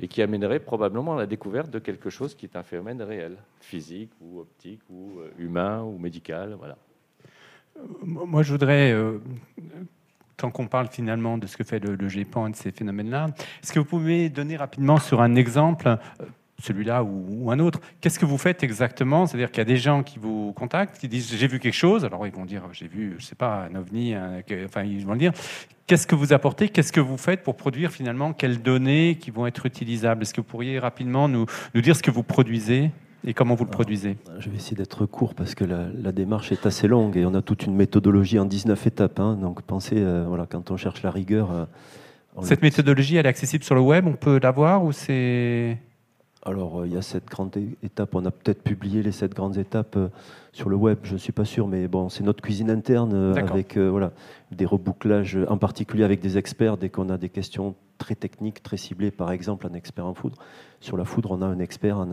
[0.00, 3.36] et qui amènerait probablement à la découverte de quelque chose qui est un phénomène réel,
[3.60, 6.54] physique ou optique ou euh, humain ou médical.
[6.58, 6.76] Voilà.
[8.02, 9.18] Moi, je voudrais, euh,
[10.36, 13.26] tant qu'on parle finalement de ce que fait le, le GEPAN et de ces phénomènes-là,
[13.62, 15.96] est-ce que vous pouvez donner rapidement sur un exemple euh,
[16.62, 17.80] celui-là ou, un autre.
[18.00, 19.26] Qu'est-ce que vous faites exactement?
[19.26, 22.04] C'est-à-dire qu'il y a des gens qui vous contactent, qui disent j'ai vu quelque chose.
[22.04, 24.14] Alors ils vont dire j'ai vu, je sais pas, un ovni.
[24.66, 25.32] enfin ils vont dire
[25.88, 29.46] qu'est-ce que vous apportez, qu'est-ce que vous faites pour produire finalement quelles données qui vont
[29.46, 30.22] être utilisables?
[30.22, 32.92] Est-ce que vous pourriez rapidement nous, nous dire ce que vous produisez
[33.26, 34.16] et comment vous le produisez?
[34.38, 37.42] Je vais essayer d'être court parce que la, démarche est assez longue et on a
[37.42, 39.18] toute une méthodologie en 19 étapes.
[39.18, 39.36] Hein.
[39.40, 41.50] donc pensez, euh, voilà, quand on cherche la rigueur.
[41.50, 41.64] Euh,
[42.42, 44.06] Cette méthodologie, elle est accessible sur le web?
[44.06, 45.78] On peut l'avoir ou c'est
[46.44, 48.14] alors, euh, il y a cette grande étape.
[48.14, 50.08] On a peut-être publié les sept grandes étapes euh,
[50.52, 53.34] sur le web, je ne suis pas sûr, mais bon, c'est notre cuisine interne euh,
[53.34, 54.12] avec voilà,
[54.50, 58.76] des rebouclages, en particulier avec des experts, dès qu'on a des questions très techniques, très
[58.76, 60.36] ciblées, par exemple un expert en foudre.
[60.80, 62.06] Sur la foudre, on a un expert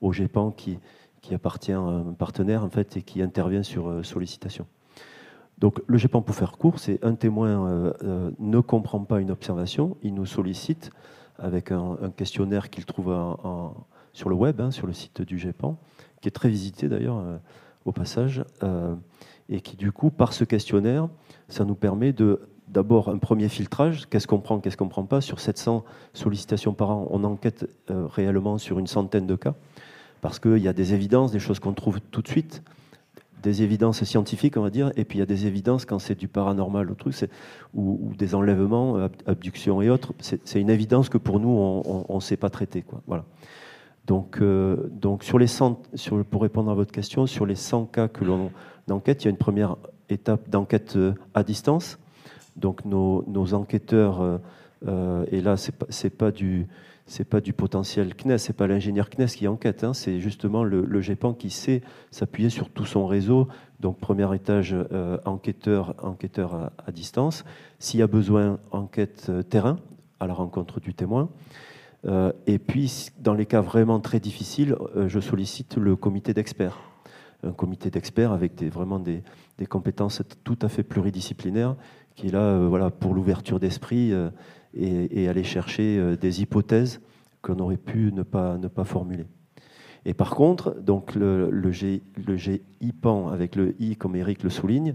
[0.00, 0.78] au GEPAN qui,
[1.20, 4.66] qui appartient à un partenaire en fait, et qui intervient sur sollicitation.
[5.58, 7.92] Donc le GEPAN, pour faire court, c'est un témoin
[8.38, 10.90] ne comprend pas une observation, il nous sollicite
[11.40, 13.12] avec un, questionnaire qu'il trouve
[14.12, 15.78] sur le web, hein, sur le site du GEPAN,
[16.20, 17.38] qui est très visité d'ailleurs euh,
[17.84, 18.94] au passage, euh,
[19.48, 21.08] et qui du coup, par ce questionnaire,
[21.48, 25.04] ça nous permet de d'abord un premier filtrage, qu'est-ce qu'on prend, qu'est-ce qu'on ne prend
[25.04, 25.20] pas.
[25.20, 29.54] Sur 700 sollicitations par an, on enquête euh, réellement sur une centaine de cas,
[30.20, 32.62] parce qu'il y a des évidences, des choses qu'on trouve tout de suite,
[33.42, 36.18] des évidences scientifiques, on va dire, et puis il y a des évidences quand c'est
[36.18, 37.14] du paranormal ou, truc,
[37.74, 40.12] ou, des enlèvements, abductions et autres.
[40.20, 42.82] C'est une évidence que pour nous, on ne sait pas traiter.
[42.82, 43.00] Quoi.
[43.06, 43.24] Voilà.
[44.10, 47.86] Donc, euh, donc sur les 100, sur, pour répondre à votre question, sur les 100
[47.86, 48.50] cas que l'on
[48.90, 49.76] enquête, il y a une première
[50.08, 51.96] étape d'enquête euh, à distance.
[52.56, 54.40] Donc nos, nos enquêteurs,
[54.86, 56.66] euh, et là, ce n'est pas, pas du
[57.10, 61.00] c'est pas du potentiel CNES, c'est pas l'ingénieur CNES qui enquête, hein, c'est justement le,
[61.00, 63.48] GEPAN qui sait s'appuyer sur tout son réseau.
[63.80, 67.44] Donc premier étage euh, enquêteur, enquêteur à, distance.
[67.80, 69.80] S'il y a besoin, enquête euh, terrain
[70.20, 71.30] à la rencontre du témoin.
[72.06, 74.76] Euh, et puis dans les cas vraiment très difficiles,
[75.08, 76.78] je sollicite le comité d'experts,
[77.42, 79.24] un comité d'experts avec vraiment des,
[79.58, 81.74] des, compétences tout à fait pluridisciplinaires,
[82.14, 84.12] qui est là, voilà, pour l'ouverture d'esprit
[84.74, 87.00] et, aller chercher euh, des hypothèses
[87.42, 89.26] qu'on aurait pu ne pas, ne pas formuler.
[90.04, 94.94] Et par contre, donc le, GIPAN, avec le I comme Eric le souligne,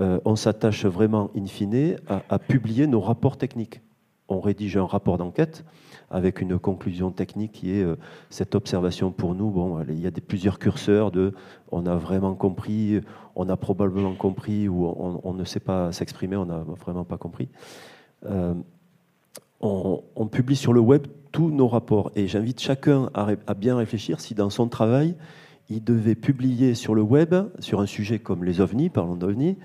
[0.00, 3.80] euh, on s'attache vraiment, in fine, à, publier nos rapports techniques.
[4.28, 5.64] On rédige un rapport d'enquête
[6.12, 7.96] avec une conclusion technique qui est euh,
[8.28, 9.50] cette observation pour nous.
[9.50, 11.32] Bon, il y a plusieurs curseurs de
[11.70, 13.00] on a vraiment compris,
[13.36, 17.48] on a probablement compris ou on, ne sait pas s'exprimer, on n'a vraiment pas compris
[19.60, 22.10] on, publie sur le web tous nos rapports.
[22.16, 25.14] Et j'invite chacun à, bien réfléchir si dans son travail,
[25.68, 29.56] il devait publier sur le web, sur un sujet comme les ovnis, parlons d'ovnis,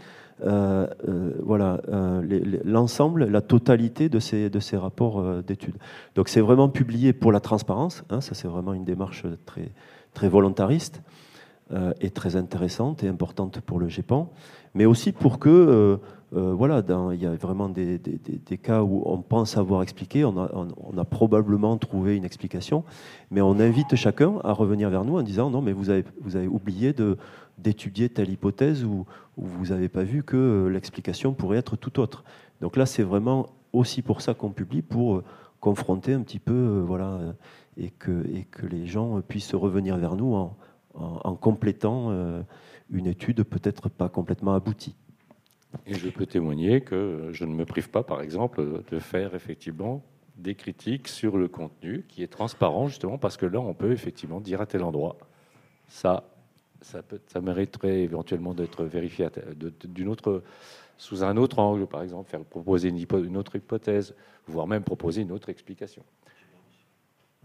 [0.44, 2.22] euh, euh, voilà, euh,
[2.66, 5.78] l'ensemble, la totalité de ces, de ces rapports d'études.
[6.16, 9.72] Donc c'est vraiment publié pour la transparence, hein, ça c'est vraiment une démarche très,
[10.14, 11.02] très volontariste
[12.00, 14.32] et très intéressante et importante pour le GEPAN,
[14.76, 16.00] mais aussi pour que
[16.36, 18.00] euh, voilà, il y a vraiment des,
[18.62, 22.84] cas où on pense avoir expliqué, on a, probablement trouvé une explication,
[23.32, 26.94] mais on invite chacun à revenir vers nous en disant non, mais vous avez, oublié
[27.58, 29.06] d'étudier telle hypothèse ou,
[29.38, 32.24] vous n'avez pas vu que euh, l'explication pourrait être tout autre.
[32.62, 35.24] Donc là, c'est vraiment aussi pour ça qu'on publie, pour euh,
[35.60, 37.20] confronter un petit peu, voilà,
[37.78, 38.24] et que,
[38.70, 40.36] les gens puissent revenir vers nous
[40.94, 42.12] en complétant
[42.92, 44.96] une étude peut-être pas complètement aboutie.
[45.86, 50.04] Et je peux témoigner que je ne me prive pas, par exemple, de faire effectivement
[50.38, 54.42] des critiques sur le contenu qui est transparent, justement, parce que là, on peut effectivement
[54.42, 55.18] dire à tel endroit,
[55.88, 56.24] ça,
[56.82, 59.28] ça, peut, ça mériterait éventuellement d'être vérifié
[59.86, 60.44] d'une autre,
[60.98, 64.16] sous un autre angle, par exemple, faire proposer une, une, autre hypothèse,
[64.48, 66.04] voire même proposer une autre explication.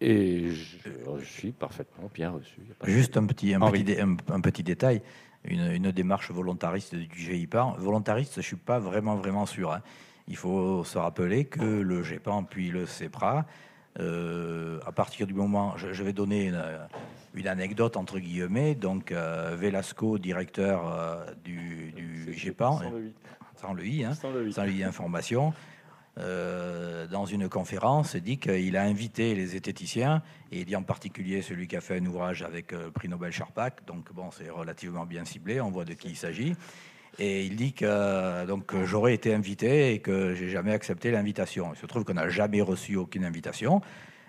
[0.01, 2.61] Et je, suis parfaitement bien reçu.
[2.85, 5.03] Juste un petit, un, petit, un petit détail
[5.45, 7.75] une, démarche volontariste du GIPAN.
[7.79, 9.73] Volontariste, je ne suis pas vraiment, vraiment sûr.
[9.73, 9.83] Hein.
[10.29, 13.47] Il faut se rappeler que le GEPAN puis le CEPRA,
[13.99, 16.53] euh, à partir du moment, je, vais donner
[17.35, 22.81] une, anecdote entre guillemets, donc euh, Velasco, directeur euh, du, du GEPAN,
[23.57, 25.53] sans le I, hein, sans le I, sans le I information,
[26.19, 31.41] euh, dans une conférence, dit qu'il a invité les zététiciens, et il dit en particulier
[31.41, 34.51] celui qui a fait un ouvrage avec le euh, prix Nobel Charpak, donc bon, c'est
[34.51, 36.55] relativement bien ciblé, on voit de qui il s'agit.
[37.19, 41.73] Et il dit que donc j'aurais été invité et que j'ai jamais accepté l'invitation.
[41.75, 43.83] Il se trouve qu'on n'a jamais reçu aucune invitation.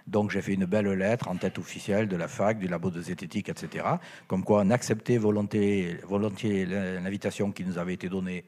[0.08, 3.02] Donc j'ai fait une belle lettre en tête officielle de la fac, du labo de
[3.02, 3.86] zététique, etc.
[4.28, 6.00] Comme quoi on acceptait volontiers
[6.66, 8.44] l'invitation qui nous avait été donnée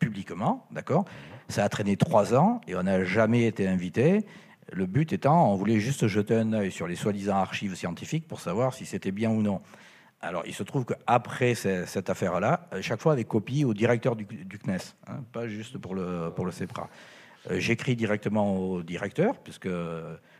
[0.00, 1.04] publiquement, d'accord
[1.48, 4.26] Ça a traîné trois ans et on n'a jamais été invité.
[4.72, 8.40] Le but étant, on voulait juste jeter un œil sur les soi-disant archives scientifiques pour
[8.40, 9.60] savoir si c'était bien ou non.
[10.22, 14.78] Alors, il se trouve qu'après cette affaire-là, chaque fois des copies au directeur du, CNES,
[15.06, 16.90] hein, pas juste pour le, pour le CEPRA.
[17.50, 19.68] Euh, j'écris directement au directeur, puisque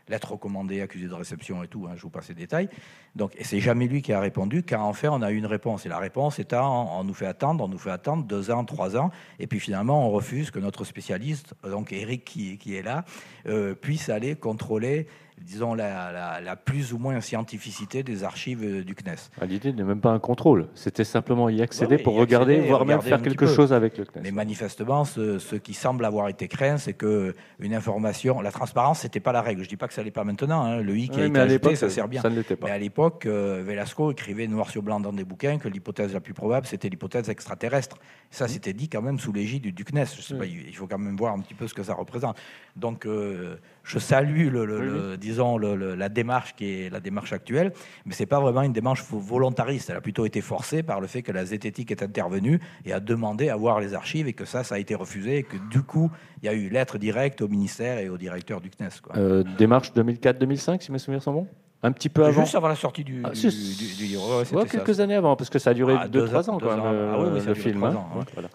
[0.07, 2.69] lettre recommandée, accusé de réception et tout, hein, je vous passe les détails.
[3.15, 5.45] Donc, et c'est jamais lui qui a répondu, car en fait, on a eu une
[5.45, 5.85] réponse.
[5.85, 8.97] Et la réponse est on nous fait attendre, on nous fait attendre deux ans, trois
[8.97, 13.05] ans, et puis finalement, on refuse que notre spécialiste, donc Eric qui, qui est là,
[13.47, 15.07] euh, puisse aller contrôler
[15.45, 19.15] disons, la, plus ou moins scientificité des archives du CNES.
[19.39, 23.01] Ah, l'idée n'est même pas un contrôle, c'était simplement y accéder pour regarder, voire même
[23.01, 24.21] faire quelque chose avec le CNES.
[24.23, 29.19] Mais manifestement, ce, qui semble avoir été craint, c'est que une information, la transparence, n'était
[29.19, 29.61] pas la règle.
[29.61, 30.63] Je ne dis pas que ça l'est pas maintenant.
[30.63, 30.81] Hein.
[30.81, 32.21] Le i qui a été ajouté, ça sert bien.
[32.21, 32.67] Ça ne pas.
[32.67, 36.19] Mais à l'époque, euh, Velasco écrivait noir sur blanc dans des bouquins que l'hypothèse la
[36.19, 37.97] plus probable, c'était l'hypothèse extraterrestre.
[38.29, 40.05] Ça, c'était dit quand même sous l'égide du, CNES.
[40.15, 42.37] Je sais pas, il faut quand même voir un petit peu ce que ça représente.
[42.75, 47.73] Donc, euh, je salue le, disons la démarche qui est la démarche actuelle,
[48.05, 49.89] mais c'est pas vraiment une démarche volontariste.
[49.89, 52.99] Elle a plutôt été forcée par le fait que la zététique est intervenue et a
[52.99, 55.81] demandé à voir les archives et que ça, ça a été refusé et que du
[55.81, 58.89] coup, il y a eu lettre directe au ministère et au directeur du CNES.
[59.15, 61.47] Euh, démarche 2004-2005, si mes souvenirs sont bons?
[61.83, 62.41] Un petit peu avant.
[62.41, 64.43] Juste avant la sortie du, ah, livre.
[64.65, 67.29] quelques années avant, parce que ça a duré 2-3 ah, ans, quand même, ah, oui,
[67.33, 67.83] oui, le film.
[67.83, 68.03] Hein.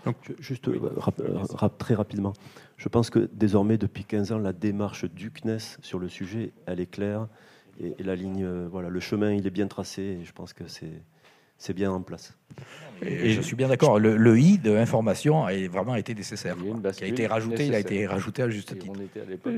[0.05, 0.69] Donc, juste
[1.79, 2.33] très rapidement,
[2.77, 6.81] je pense que désormais, depuis 15 ans, la démarche du CNES sur le sujet, elle
[6.81, 7.27] est claire.
[7.81, 10.19] Et, la ligne, euh, voilà, le chemin, il est bien tracé.
[10.21, 12.35] Et je pense que c'est bien en place.
[13.03, 13.99] Et, je suis bien d'accord.
[13.99, 16.57] Le, i de information a vraiment été nécessaire.
[16.59, 18.93] Il, a été rajouté, il a été rajouté à juste titre.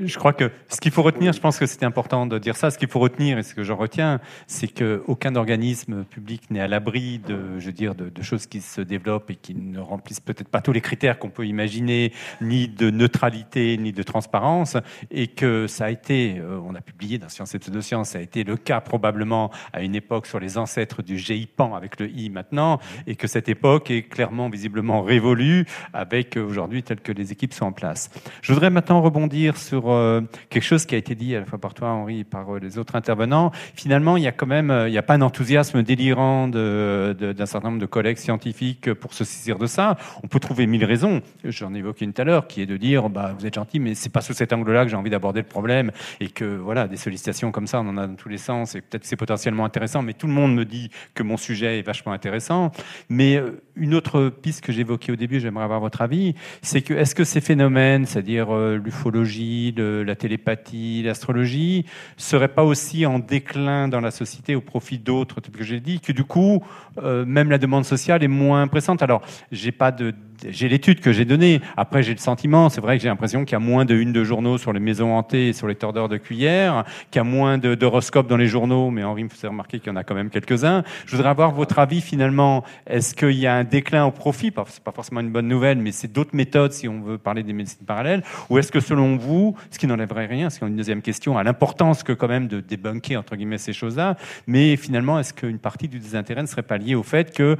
[0.04, 2.70] Je crois que ce qu'il faut retenir, je pense que c'était important de dire ça.
[2.70, 6.68] Ce qu'il faut retenir et ce que j'en retiens, c'est qu'aucun organisme public n'est à
[6.68, 10.48] l'abri de, je veux dire, de, choses qui se développent et qui ne remplissent peut-être
[10.48, 14.76] pas tous les critères qu'on peut imaginer, ni de neutralité, ni de transparence,
[15.10, 18.20] et que ça a été, euh, on a publié dans Science et Pseudosciences, ça a
[18.20, 22.28] été le cas probablement à une époque sur les ancêtres du GIPAN avec le i
[22.28, 27.32] maintenant, et que cette époque est clairement, visiblement révolue avec euh, aujourd'hui tel que les
[27.32, 28.10] équipes sont en place.
[28.42, 31.58] Je voudrais maintenant rebondir sur euh, quelque chose qui a été dit à la fois
[31.58, 33.50] par toi, Henri, et par euh, les autres intervenants.
[33.74, 37.68] Finalement, il y a quand même, il n'y a pas un enthousiasme délirant d'un certain
[37.68, 39.96] nombre de collègues scientifiques pour se saisir de ça.
[40.22, 41.22] On peut trouver mille raisons.
[41.44, 43.78] J'en ai évoqué une tout à l'heure, qui est de dire, bah, vous êtes gentil,
[43.78, 46.88] mais c'est pas sous cet angle-là que j'ai envie d'aborder le problème, et que voilà,
[46.88, 49.64] des sollicitations comme ça, on en a dans tous les sens, et peut-être c'est potentiellement
[49.64, 52.67] intéressant, mais tout le monde me dit que mon sujet est vachement intéressant.
[53.08, 56.94] Mais euh, une autre piste que j'évoquais au début, j'aimerais avoir votre avis, c'est que
[56.94, 63.88] est-ce que ces phénomènes, c'est-à-dire euh, l'ufologie, la télépathie, l'astrologie, seraient pas aussi en déclin
[63.88, 66.62] dans la société au profit d'autres, que j'ai dit, que du coup,
[66.98, 69.02] euh, même la demande sociale est moins pressante?
[69.02, 70.14] Alors, j'ai pas de
[70.46, 71.60] j'ai l'étude que j'ai donnée.
[71.76, 74.12] Après, j'ai le sentiment, c'est vrai que j'ai l'impression qu'il y a moins de une
[74.12, 77.24] de journaux sur les maisons hantées et sur les tordeurs de cuillères, qu'il y a
[77.24, 80.14] moins d'horoscopes dans les journaux, mais Henri me faisait remarquer qu'il y en a quand
[80.14, 80.84] même quelques-uns.
[81.06, 82.64] Je voudrais avoir votre avis finalement.
[82.86, 84.52] Est-ce qu'il y a un déclin au profit?
[84.68, 87.52] C'est pas forcément une bonne nouvelle, mais c'est d'autres méthodes si on veut parler des
[87.52, 88.22] médecines parallèles.
[88.50, 92.02] Ou est-ce que selon vous, ce qui n'enlèverait rien, c'est une deuxième question à l'importance
[92.02, 95.98] que quand même de débunker entre guillemets ces choses-là, mais finalement, est-ce qu'une partie du
[95.98, 97.56] désintérêt ne serait pas liée au fait que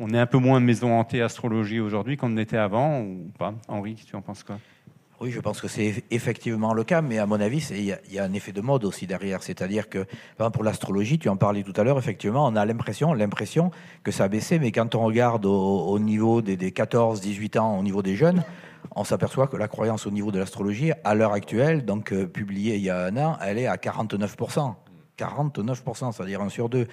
[0.00, 3.54] on est un peu moins maison hantée astrologie aujourd'hui qu'on était avant ou pas?
[3.68, 4.58] Henri, tu en penses quoi?
[5.20, 8.24] Oui, je pense que c'est effectivement le cas, mais à mon avis, il y, a
[8.24, 9.42] un effet de mode aussi derrière.
[9.42, 10.06] C'est-à-dire que,
[10.54, 13.70] pour l'astrologie, tu en parlais tout à l'heure, effectivement, on a l'impression, l'impression
[14.02, 18.00] que ça a baissé, mais quand on regarde au, niveau des, 14-18 ans, au niveau
[18.00, 18.42] des jeunes,
[18.96, 22.76] on s'aperçoit que la croyance au niveau de l'astrologie, à l'heure actuelle, donc euh, publiée
[22.76, 24.74] il y a un an, elle est à 49%.
[25.18, 26.86] 49%, c'est-à-dire un sur deux.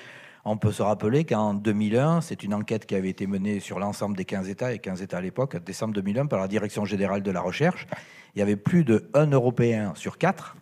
[0.46, 4.16] On peut se rappeler qu'en 2001, c'est une enquête qui avait été menée sur l'ensemble
[4.16, 7.32] des 15 États, et 15 États à l'époque, décembre 2001, par la Direction générale de
[7.32, 7.88] la recherche.
[8.36, 10.56] Il y avait plus de 1 Européen sur 4,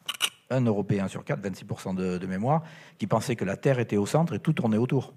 [0.50, 2.64] un Européen sur 4, 26% de, de mémoire,
[2.98, 5.14] qui pensait que la Terre était au centre et tout tournait autour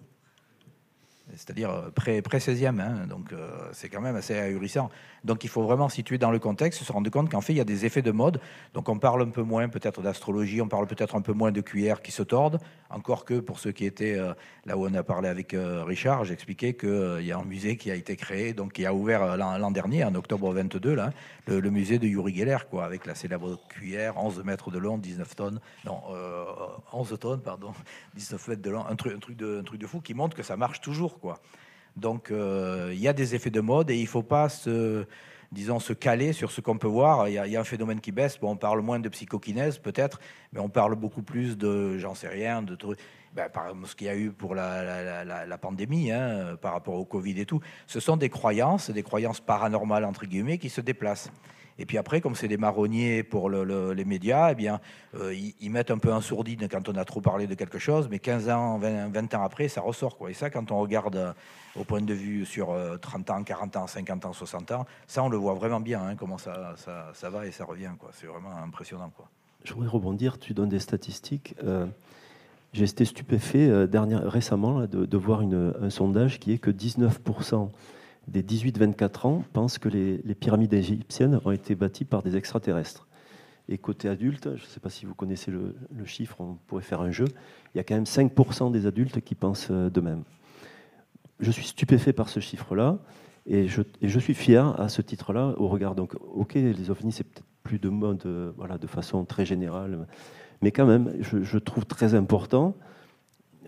[1.35, 4.91] c'est-à-dire euh, pré-16e, hein, donc euh, c'est quand même assez ahurissant.
[5.24, 7.61] Donc il faut vraiment situer dans le contexte, se rendre compte qu'en fait il y
[7.61, 8.41] a des effets de mode.
[8.74, 11.61] Donc on parle un peu moins peut-être d'astrologie, on parle peut-être un peu moins de
[11.61, 12.61] cuillères qui se tordent,
[12.91, 14.33] encore que pour ceux qui étaient euh,
[14.64, 15.55] là où on a parlé avec
[15.87, 19.37] Richard, j'expliquais qu'il y a un musée qui a été créé, donc qui a ouvert
[19.37, 21.12] l'an dernier, en octobre 22, là,
[21.47, 25.37] le, musée de Yuri Geller, quoi, avec la célèbre cuillère, 11 mètres de long, 19
[25.37, 26.03] tonnes, non,
[26.93, 27.72] 11 tonnes, pardon,
[28.14, 31.18] 19 mètres de long, un truc, de fou qui montre que ça marche toujours.
[31.97, 35.07] Donc il y a des effets de mode et il ne faut pas se
[35.53, 37.29] disons, se caler sur ce qu'on peut voir.
[37.29, 38.39] Il y, a, un phénomène qui baisse.
[38.39, 40.21] Bon, on parle moins de psychokinèse, peut-être,
[40.53, 42.77] mais on parle beaucoup plus de, j'en sais rien, de
[43.35, 47.05] ben, par ce qu'il y a eu pour la, la, pandémie, hein, par rapport au
[47.05, 47.61] Covid et tout.
[47.87, 51.31] Ce sont des croyances, des croyances paranormales, entre guillemets, qui se déplacent.
[51.79, 54.81] Et puis après, comme c'est des marronniers pour les médias, eh bien,
[55.14, 58.09] euh, ils, mettent un peu en sourdine quand on a trop parlé de quelque chose,
[58.11, 60.16] mais 15 ans, 20, ans après, ça ressort.
[60.16, 60.31] Quoi.
[60.31, 61.33] Et ça, quand on regarde euh,
[61.76, 65.22] au point de vue sur 30 euh, ans, 40 ans, 50 ans, 60 ans, ça,
[65.22, 67.93] on le voit vraiment bien, hein, comment ça, ça, va et ça revient.
[68.12, 69.12] C'est vraiment impressionnant.
[69.16, 69.29] Quoi.
[69.64, 71.55] Je voudrais rebondir, tu donnes des statistiques.
[72.74, 77.70] J'ai été stupéfait dernière, récemment de, voir un sondage qui est que 19%
[78.29, 83.07] des 18-24 ans pensent que les, pyramides égyptiennes ont été bâties par des extraterrestres.
[83.68, 85.74] Et côté adulte, je ne sais pas si vous connaissez le,
[86.05, 87.26] chiffre, on pourrait faire un jeu,
[87.74, 90.22] il y a quand même 5% des adultes qui pensent euh, de même.
[91.41, 92.99] Je suis stupéfait par ce chiffre-là,
[93.47, 95.95] et je, suis fier à ce titre-là, au regard.
[95.95, 100.07] Donc, ok, les ovnis, c'est peut-être plus de mode, euh, voilà, de façon très générale,
[100.61, 102.74] mais quand même, je trouve très important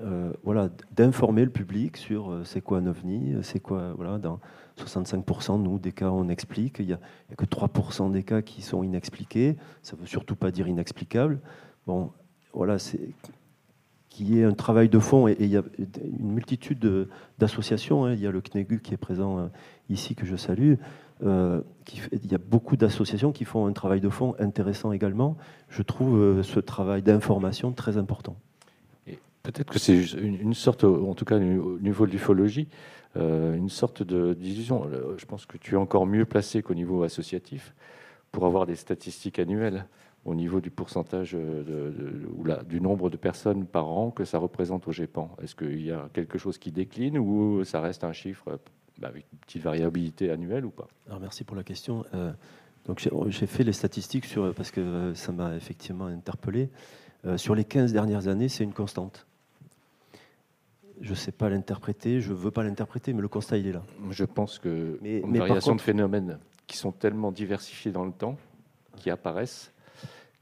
[0.03, 4.19] euh, voilà, d'informer le public sur euh, c'est quoi un ovni, euh, c'est quoi, voilà,
[4.19, 4.41] dans
[4.79, 7.01] 65% nous, des cas, on explique, il n'y a,
[7.37, 11.41] que 3% des cas qui sont inexpliqués, ça ne veut surtout pas dire inexplicable.
[11.87, 12.13] Bon,
[12.55, 13.11] voilà, c'est
[14.09, 15.63] qu'il y ait un travail de fond, et, il y a
[16.19, 18.15] une multitude d'associations, hein.
[18.15, 19.51] il y a le CNEGU qui est présent
[19.91, 20.75] ici, que je salue,
[21.85, 25.37] qui, il y a beaucoup d'associations qui font un travail de fond intéressant également.
[25.69, 28.37] Je trouve ce travail d'information très important.
[29.43, 32.68] Peut-être que c'est une, sorte, en tout cas au niveau de l'ufologie,
[33.16, 34.84] euh, une sorte de d'illusion.
[34.86, 37.74] Euh, je pense que tu es encore mieux placé qu'au niveau associatif
[38.30, 39.86] pour avoir des statistiques annuelles
[40.24, 44.86] au niveau du pourcentage de, ou du nombre de personnes par an que ça représente
[44.86, 45.34] au GEPAN.
[45.43, 48.61] Est-ce qu'il y a quelque chose qui décline ou ça reste un chiffre
[48.99, 50.86] bah, avec une petite variabilité annuelle ou pas?
[51.09, 52.05] Alors, Merci pour la question.
[52.14, 52.32] Euh,
[53.28, 56.70] j'ai fait les statistiques sur, parce que ça m'a effectivement interpellé.
[57.36, 59.26] sur les 15 dernières années, c'est une constante
[61.01, 63.73] je ne sais pas l'interpréter, je ne veux pas l'interpréter, mais le constat, il est
[63.73, 63.83] là.
[64.11, 68.37] Je pense que mais, une variation de phénomènes qui sont tellement diversifiés dans le temps,
[68.97, 69.73] qui apparaissent,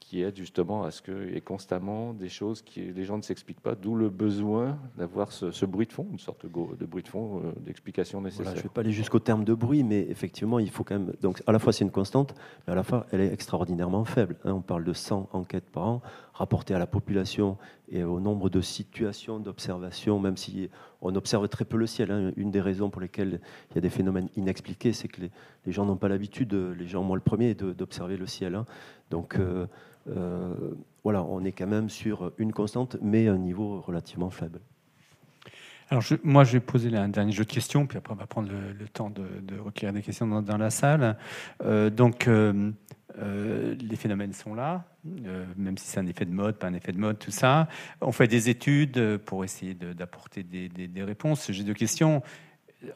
[0.09, 3.23] qui aide justement à ce qu'il y ait constamment des choses que les gens ne
[3.23, 7.09] s'expliquent pas, d'où le besoin d'avoir ce, bruit de fond, une sorte de bruit de
[7.09, 8.55] fond euh, d'explication nécessaire.
[8.55, 11.13] je ne vais pas aller jusqu'au terme de bruit, mais effectivement, il faut quand même.
[11.21, 12.35] Donc, à la fois, c'est une constante,
[12.67, 14.37] mais à la fois, elle est extraordinairement faible.
[14.47, 14.55] Hein.
[14.55, 16.03] on parle de 100 enquêtes par an,
[16.33, 17.59] rapportées à la population
[17.91, 20.71] et au nombre de situations d'observation, même si
[21.03, 22.11] on observe très peu le ciel.
[22.11, 22.33] Hein.
[22.37, 23.41] Une des raisons pour lesquelles
[23.71, 27.03] il y a des phénomènes inexpliqués, c'est que les, gens n'ont pas l'habitude, les gens,
[27.03, 28.55] moi le premier, d'observer le ciel.
[28.55, 28.65] Hein.
[29.11, 29.67] Donc, euh, euh,
[31.05, 34.61] voilà, on est quand même sur une constante, mais un niveau relativement faible.
[35.91, 38.51] Alors, moi, je vais poser un dernier jeu de questions, puis après, on va prendre
[38.51, 41.17] le, temps de, recueillir des questions dans, la salle.
[41.65, 42.73] Euh, donc, euh,
[43.17, 44.85] les phénomènes sont là,
[45.57, 47.69] même si c'est un effet de mode, pas un effet de mode, tout ça.
[48.03, 51.51] On fait des études pour essayer d'apporter des, des, réponses.
[51.51, 52.23] J'ai deux questions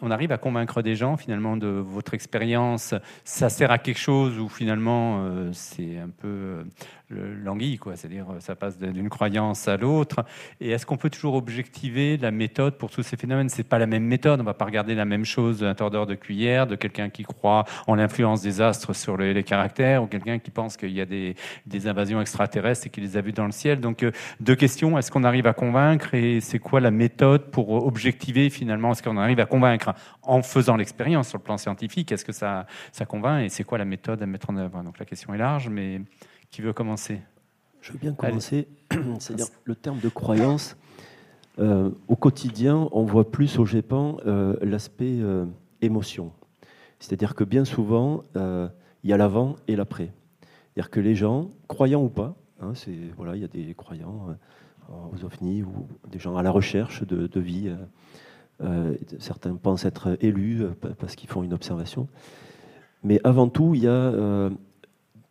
[0.00, 4.38] on arrive à convaincre des gens finalement de votre expérience, ça sert à quelque chose
[4.38, 6.64] ou finalement euh, c'est un peu euh,
[7.10, 7.96] l'anguille, quoi.
[7.96, 10.24] C'est-à-dire ça passe d'une croyance à l'autre.
[10.60, 13.48] Et est-ce qu'on peut toujours objectiver la méthode pour tous ces phénomènes?
[13.48, 14.40] C'est pas la même méthode.
[14.40, 17.64] On va pas regarder la même chose d'un tordeur de cuillère, de quelqu'un qui croit
[17.86, 21.34] en l'influence des astres sur les, caractères, ou quelqu'un qui pense qu'il y a des,
[21.86, 23.80] invasions extraterrestres et qui les a vues dans le ciel.
[23.80, 27.70] Donc euh, deux questions est-ce qu'on arrive à convaincre et c'est quoi la méthode pour
[27.86, 28.92] objectiver finalement?
[28.92, 29.71] Est-ce qu'on arrive à convaincre
[30.22, 33.78] en faisant l'expérience sur le plan scientifique Est-ce que ça, ça convainc Et c'est quoi
[33.78, 34.82] la méthode à mettre en œuvre?
[34.82, 36.00] Donc la question est large, mais
[36.50, 37.20] qui veut commencer?
[37.80, 38.68] Je veux bien commencer.
[39.18, 40.76] C'est-à-dire le terme de croyance.
[41.58, 45.44] Euh, au quotidien, on voit plus au GEPAN euh, l'aspect euh,
[45.82, 46.32] émotion.
[46.98, 50.12] C'est-à-dire que bien souvent, il y a l'avant et l'après.
[50.42, 52.74] C'est-à-dire que les gens, croyants ou pas, hein,
[53.16, 54.36] voilà, il y a des croyants
[54.88, 57.74] aux ovnis ou des gens à la recherche de, de vie
[59.18, 62.08] certains pensent être élus euh, parce qu'ils font une observation.
[63.02, 64.50] Mais avant tout, il y a euh,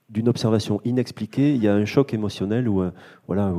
[0.09, 2.83] d'une observation inexpliquée, il y a un choc émotionnel ou,
[3.27, 3.53] voilà,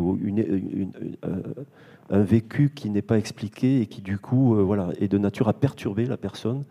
[2.11, 5.55] un vécu qui n'est pas expliqué et qui du coup voilà, est de nature à
[5.55, 6.65] perturber la personne.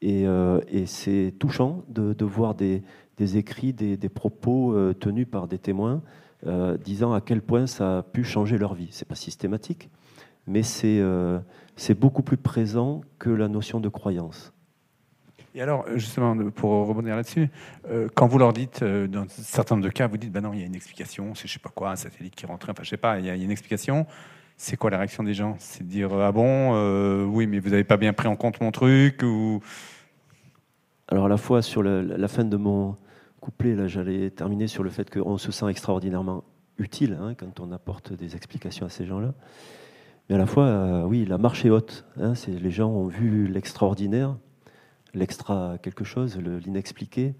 [0.00, 0.26] Et,
[0.86, 2.84] c'est touchant de, voir des,
[3.18, 6.02] écrits, des, des propos tenus par des témoins
[6.84, 8.88] disant à quel point ça a pu changer leur vie.
[8.92, 9.90] C'est pas systématique,
[10.46, 11.02] mais c'est
[11.76, 14.52] c'est beaucoup plus présent que la notion de croyance.
[15.54, 17.48] Et alors, justement, pour rebondir là-dessus,
[17.88, 20.42] euh, quand vous leur dites, euh, dans un certain nombre de cas, vous dites, ben
[20.42, 22.68] non, il y a une explication, c'est je sais pas quoi, un satellite qui rentre,
[22.68, 24.06] enfin je sais pas, il y, a une explication.
[24.58, 25.56] c'est quoi la réaction des gens?
[25.58, 28.70] C'est de dire ah bon, oui, mais vous n'avez pas bien pris en compte mon
[28.70, 29.60] truc ou?
[31.08, 32.96] Alors à la fois sur la fin de mon
[33.40, 36.44] couplet, là, j'allais terminer sur le fait qu'on se sent extraordinairement
[36.78, 39.32] utile hein, quand on apporte des explications à ces gens-là.
[40.28, 42.04] Mais à la fois, euh, oui, la marche est haute.
[42.20, 44.36] Hein, les gens ont vu l'extraordinaire,
[45.14, 47.34] l'extra quelque chose, l'inexpliqué.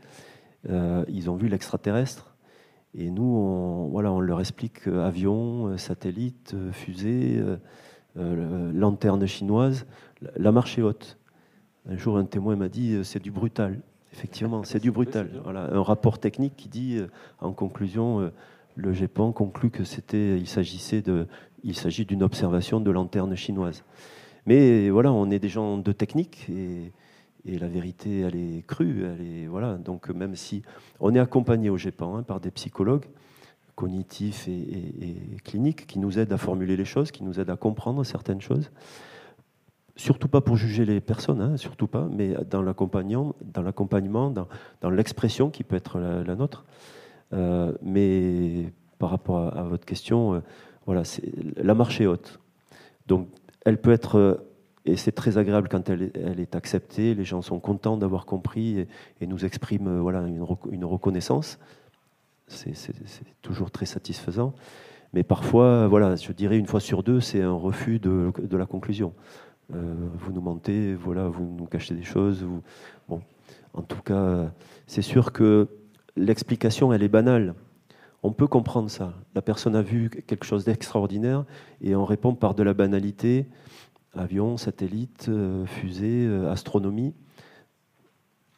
[0.71, 2.37] Euh, ils ont vu l'extraterrestre.
[2.95, 7.43] Et nous, on, voilà, on leur explique euh, avion, satellite, fusée,
[8.15, 9.85] lanterne chinoise.
[10.37, 11.19] La marche est haute.
[11.89, 13.81] Un jour, un témoin m'a dit c'est du brutal.
[14.13, 15.29] Effectivement, c'est du brutal.
[15.43, 17.01] Voilà, un rapport technique qui dit,
[17.41, 18.31] en conclusion,
[18.77, 21.27] le GEPAN conclut que c'était, il s'agissait de,
[21.67, 23.85] il s'agit d'une observation de lanterne chinoise.
[24.47, 26.93] Mais voilà, on est des gens de technique et,
[27.45, 29.05] la vérité, elle est crue.
[29.05, 30.63] Elle est, voilà, donc même si
[30.99, 33.07] on est accompagné au GEPAN hein, par des psychologues
[33.77, 38.03] cognitifs et, cliniques qui nous aident à formuler les choses, qui nous aident à comprendre
[38.05, 38.71] certaines choses.
[39.97, 44.91] Surtout pas pour juger les personnes, hein, surtout pas, mais dans l'accompagnement, dans l'accompagnement, dans,
[44.91, 46.65] l'expression qui peut être la nôtre.
[47.33, 50.41] Euh, mais par rapport à, votre question, euh,
[50.87, 51.03] voilà,
[51.57, 52.41] la marche est haute.
[53.07, 53.29] Donc,
[53.65, 54.35] elle peut être, euh,
[54.85, 58.87] et c'est très agréable quand elle, est acceptée, les gens sont contents d'avoir compris
[59.21, 61.59] et, nous expriment voilà, une, reconnaissance.
[62.47, 62.75] C'est
[63.43, 64.55] toujours très satisfaisant.
[65.13, 69.13] Mais parfois, voilà, je dirais une fois sur deux, c'est un refus de, la conclusion.
[69.71, 72.47] vous nous mentez, voilà, vous nous cachez des choses.
[73.09, 73.21] Bon,
[73.75, 74.53] en tout cas,
[74.87, 75.69] c'est sûr que
[76.17, 77.55] l'explication, elle est banale.
[78.23, 79.15] On peut comprendre ça.
[79.35, 81.45] La personne a vu quelque chose d'extraordinaire
[81.81, 83.47] et on répond par de la banalité,
[84.15, 87.15] avion, satellite, euh, fusée, euh, astronomie.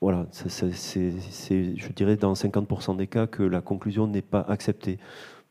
[0.00, 4.98] Voilà, c'est, je dirais dans 50% des cas que la conclusion n'est pas acceptée.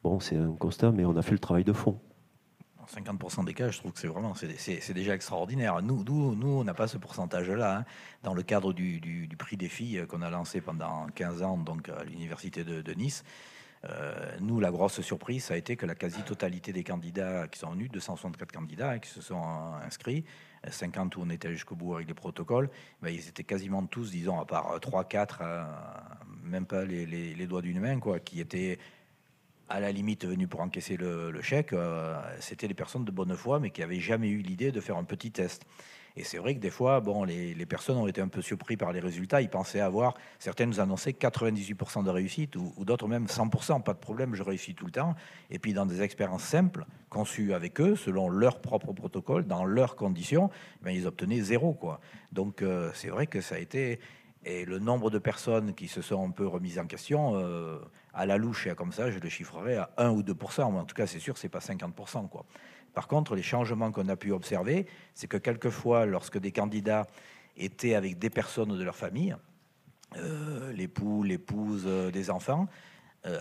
[0.03, 1.99] Bon, c'est un constat, mais on a fait le travail de fond.
[2.87, 5.81] 50% des cas, je trouve que c'est vraiment c'est déjà extraordinaire.
[5.81, 7.79] Nous, nous, on n'a pas ce pourcentage-là.
[7.79, 7.85] Hein.
[8.23, 12.03] Dans le cadre du, prix des filles qu'on a lancé pendant 15 ans donc à
[12.03, 13.23] l'université de, Nice,
[13.85, 17.71] euh, nous, la grosse surprise, ça a été que la quasi-totalité des candidats qui sont
[17.71, 19.41] venus, 264 candidats hein, qui se sont
[19.85, 20.25] inscrits,
[20.67, 22.69] 50 où on était jusqu'au bout avec les protocoles,
[23.01, 25.63] ben, ils étaient quasiment tous, disons, à part 3-4, euh,
[26.43, 28.79] même pas les, doigts d'une main, quoi, qui étaient
[29.69, 33.59] à la limite venus pour encaisser le, chèque, euh, c'était des personnes de bonne foi,
[33.59, 35.65] mais qui n'avaient jamais eu l'idée de faire un petit test.
[36.17, 38.91] Et c'est vrai que des fois, bon, les, personnes ont été un peu surpris par
[38.91, 39.39] les résultats.
[39.39, 43.99] Ils pensaient avoir, certaines nous annonçaient 98% de réussite, ou, d'autres même 100%, pas de
[43.99, 45.13] problème, je réussis tout le temps.
[45.51, 49.95] Et puis dans des expériences simples, conçues avec eux, selon leur propre protocole, dans leurs
[49.95, 50.49] conditions,
[50.81, 51.73] ben, ils obtenaient zéro.
[51.73, 51.99] Quoi.
[52.31, 53.99] Donc euh, c'est vrai que ça a été...
[54.43, 57.79] Et le nombre de personnes qui se sont un peu remises en question, euh,
[58.13, 60.95] à la louche et comme ça, je le chiffrerai à 1 ou 2 En tout
[60.95, 62.45] cas, c'est sûr, c'est pas 50% quoi.
[62.97, 67.05] Par contre, les changements qu'on a pu observer, c'est que quelquefois, lorsque des candidats
[67.55, 69.35] étaient avec des personnes de leur famille,
[70.15, 72.67] euh, l'époux, l'épouse, euh, des enfants,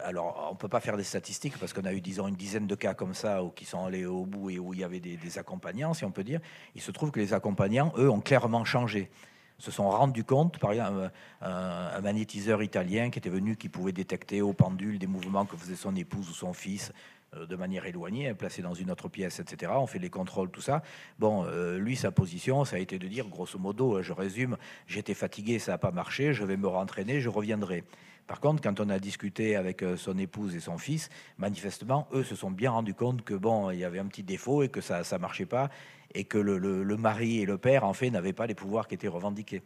[0.04, 2.66] alors, on ne peut pas faire des statistiques parce qu'on a eu, disons, une dizaine
[2.66, 4.98] de cas comme ça où qui sont allés au bout et où il y avait
[4.98, 6.40] des, accompagnants, si on peut dire.
[6.74, 9.10] Il se trouve que les accompagnants, eux, ont clairement changé
[9.58, 14.42] se sont rendus compte, par exemple, un, magnétiseur italien qui était venu, qui pouvait détecter
[14.42, 16.92] au pendule des mouvements que faisait son épouse ou son fils euh,
[17.34, 19.72] de manière éloignée, placé dans une autre pièce, etc.
[19.76, 20.82] On fait les contrôles, tout ça.
[21.18, 24.56] Bon, euh, lui, sa position, ça a été de dire, grosso modo, je résume,
[24.86, 27.84] j'étais fatigué, ça n'a pas marché, je vais me rentraîner, je reviendrai.
[28.26, 32.24] Par contre, quand on a discuté avec euh, son épouse et son fils, manifestement, eux
[32.24, 34.80] se sont bien rendus compte que bon, il y avait un petit défaut et que
[34.80, 35.70] ça ne marchait pas
[36.14, 39.08] et que le, mari et le père, en fait, n'avaient pas les pouvoirs qui étaient
[39.08, 39.62] revendiqués.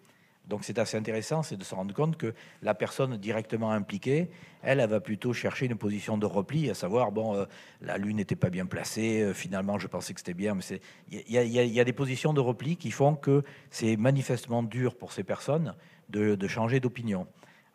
[0.47, 4.30] Donc c'est assez intéressant, c'est de se rendre compte que la personne directement impliquée,
[4.62, 7.45] elle, elle va plutôt chercher une position de repli, à savoir, bon, euh,
[7.80, 10.80] la lune n'était pas bien placée, euh, finalement je pensais que c'était bien, mais
[11.11, 15.22] il y, a des positions de repli qui font que c'est manifestement dur pour ces
[15.22, 15.74] personnes
[16.09, 17.28] de changer d'opinion.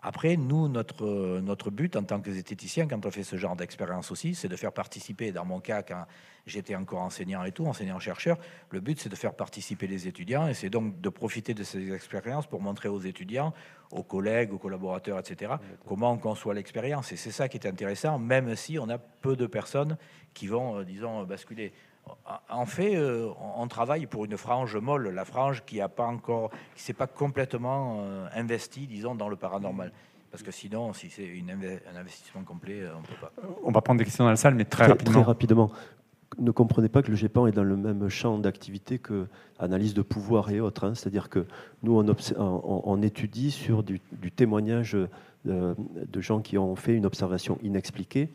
[0.08, 4.12] Après, nous, notre, notre but en tant que zététicien, quand on fait ce genre d'expérience
[4.12, 6.06] aussi, c'est de faire participer, dans mon cas, quand
[6.46, 8.38] j'étais encore enseignant et tout, enseignant-chercheur,
[8.70, 11.92] le but c'est de faire participer les étudiants et c'est donc de profiter de ces
[11.92, 13.52] expériences pour montrer aux étudiants,
[13.90, 15.54] aux collègues, aux collaborateurs, etc.,
[15.88, 17.12] comment on conçoit l'expérience.
[17.12, 19.98] Et c'est ça qui est intéressant, même si on a peu de personnes
[20.36, 21.74] qui vont, euh, disons, basculer.
[22.50, 26.50] En fait, euh, on travaille pour une frange molle, la frange qui a pas encore,
[26.76, 29.92] qui s'est pas complètement euh, investie, disons, dans le paranormal.
[30.32, 33.32] Parce que sinon, si c'est un investissement complet, euh, on peut pas.
[33.64, 35.14] On va prendre des questions dans la salle, mais très, rapidement.
[35.14, 35.72] Très rapidement.
[36.38, 39.28] Ne comprenez pas que le GEPAN est dans le même champ d'activité que
[39.60, 40.84] analyse de pouvoir et autres.
[40.84, 40.96] Hein.
[40.96, 41.46] C'est-à-dire que
[41.84, 42.04] nous,
[42.38, 44.02] on, étudie sur du,
[44.36, 44.98] témoignage
[45.46, 48.32] de, de, gens qui ont fait une observation inexpliquée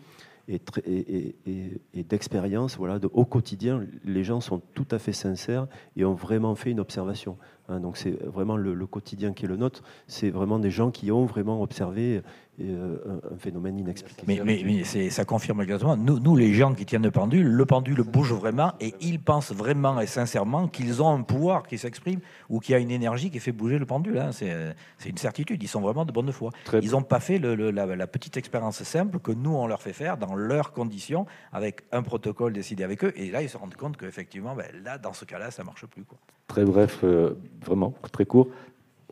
[0.51, 6.15] et, d'expérience, voilà, de, au quotidien, les gens sont tout à fait sincères et ont
[6.15, 7.37] vraiment fait une observation.
[7.71, 7.81] Hein.
[7.81, 9.83] donc c'est vraiment le, le, quotidien qui est le nôtre.
[10.07, 12.23] C'est vraiment des gens qui ont vraiment observé
[12.61, 14.23] euh, un, phénomène inexpliqué.
[14.27, 15.97] Mais, mais, ça confirme exactement.
[15.97, 19.53] Nous, nous, les gens qui tiennent le pendule, le pendule bouge vraiment et ils pensent
[19.53, 23.31] vraiment et sincèrement qu'ils ont un pouvoir qui s'exprime ou qu'il y a une énergie
[23.31, 24.19] qui fait bouger le pendule.
[24.19, 24.33] Hein.
[24.33, 25.63] C'est une certitude.
[25.63, 26.51] Ils sont vraiment de bonne foi.
[26.83, 30.19] ils n'ont pas fait le, la, petite expérience simple que nous, on leur fait faire
[30.19, 33.13] dans leurs conditions avec un protocole décidé avec eux.
[33.17, 36.05] Et là, ils se rendent compte qu'effectivement, ben, là, dans ce cas-là, ça marche plus.
[36.05, 36.19] Quoi.
[36.51, 37.35] Très bref, euh,
[37.65, 38.49] vraiment, très court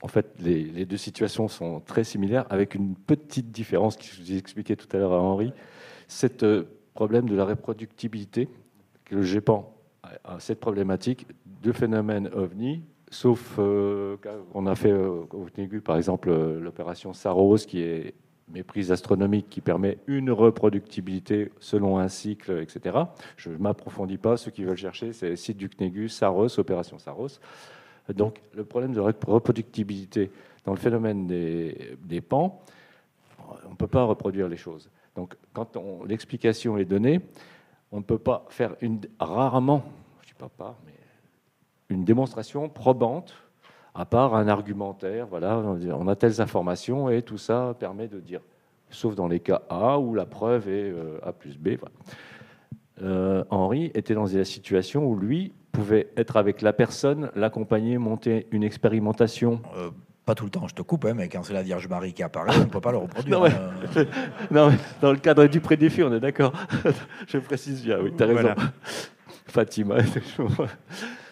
[0.03, 4.33] en fait, les, deux situations sont très similaires, avec une petite différence que je vous
[4.33, 5.53] ai expliqué tout à l'heure à Henri.
[6.07, 8.49] C'est euh, problème de la reproductibilité,
[9.05, 9.75] que le GEPAN
[10.25, 11.27] a cette problématique
[11.63, 14.17] de phénomène OVNI, sauf euh,
[14.53, 18.15] qu'on a fait euh, au TNEGU, par exemple, l'opération Saros, qui est
[18.51, 22.97] méprise astronomique qui permet une reproductibilité selon un cycle, etc.
[23.37, 24.39] Je ne m'approfondis pas.
[24.39, 27.41] Ceux qui veulent chercher, c'est le site du CNEGU, Saros, opération Saros.
[28.15, 30.31] Donc le problème de reproductibilité
[30.65, 32.61] dans le phénomène des, pans,
[33.67, 34.91] on ne peut pas reproduire les choses.
[35.15, 37.21] Donc quand l'explication est donnée,
[37.93, 39.83] on ne peut pas faire une, rarement,
[40.21, 40.93] je ne dis pas pas, mais
[41.89, 43.35] une démonstration probante,
[43.95, 48.41] à part un argumentaire, voilà, on a telles informations et tout ça permet de dire,
[48.91, 51.71] sauf dans les cas A où la preuve est euh, A plus B.
[53.03, 58.49] Euh, Henri était dans la situation où lui pouvez être avec la personne, l'accompagner, monter
[58.51, 59.91] une expérimentation euh,
[60.25, 62.25] Pas tout le temps, je te coupe, hein, mais quand c'est la Vierge Marie qui
[62.25, 63.41] apparaît, on ne peut pas le reproduire.
[64.51, 66.53] non, mais, dans le cadre du prédéfi, on est d'accord.
[67.29, 68.55] je précise bien, oui, tu as raison.
[69.47, 69.99] Fatima,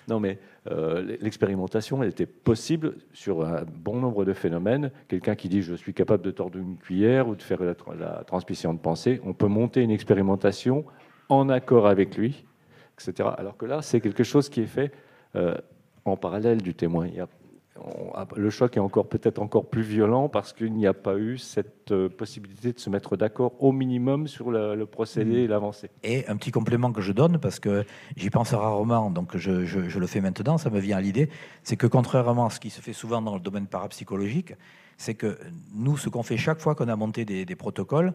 [0.08, 0.38] non, mais
[0.70, 4.92] euh, l'expérimentation, elle était possible sur un bon nombre de phénomènes.
[5.08, 8.22] Quelqu'un qui dit je suis capable de tordre une cuillère ou de faire la, la
[8.24, 10.84] transmission de pensée, on peut monter une expérimentation
[11.28, 12.46] en accord avec lui
[12.98, 13.28] etc.
[13.36, 14.92] Alors que là, c'est quelque chose qui est fait
[15.34, 15.54] euh,
[16.04, 17.08] en parallèle du témoin.
[18.36, 21.90] le choc est encore peut-être encore plus violent parce qu'il n'y a pas eu cette
[21.90, 25.90] euh, possibilité de se mettre d'accord au minimum sur le, procédé et l'avancée.
[26.04, 27.84] Et un petit complément que je donne parce que
[28.16, 29.50] j'y pense rarement, donc je,
[29.98, 31.28] le fais maintenant, ça me vient à l'idée,
[31.64, 34.54] c'est que contrairement à ce qui se fait souvent dans le domaine parapsychologique,
[34.96, 35.38] c'est que
[35.74, 38.14] nous, ce qu'on fait chaque fois qu'on a monté des, des protocoles,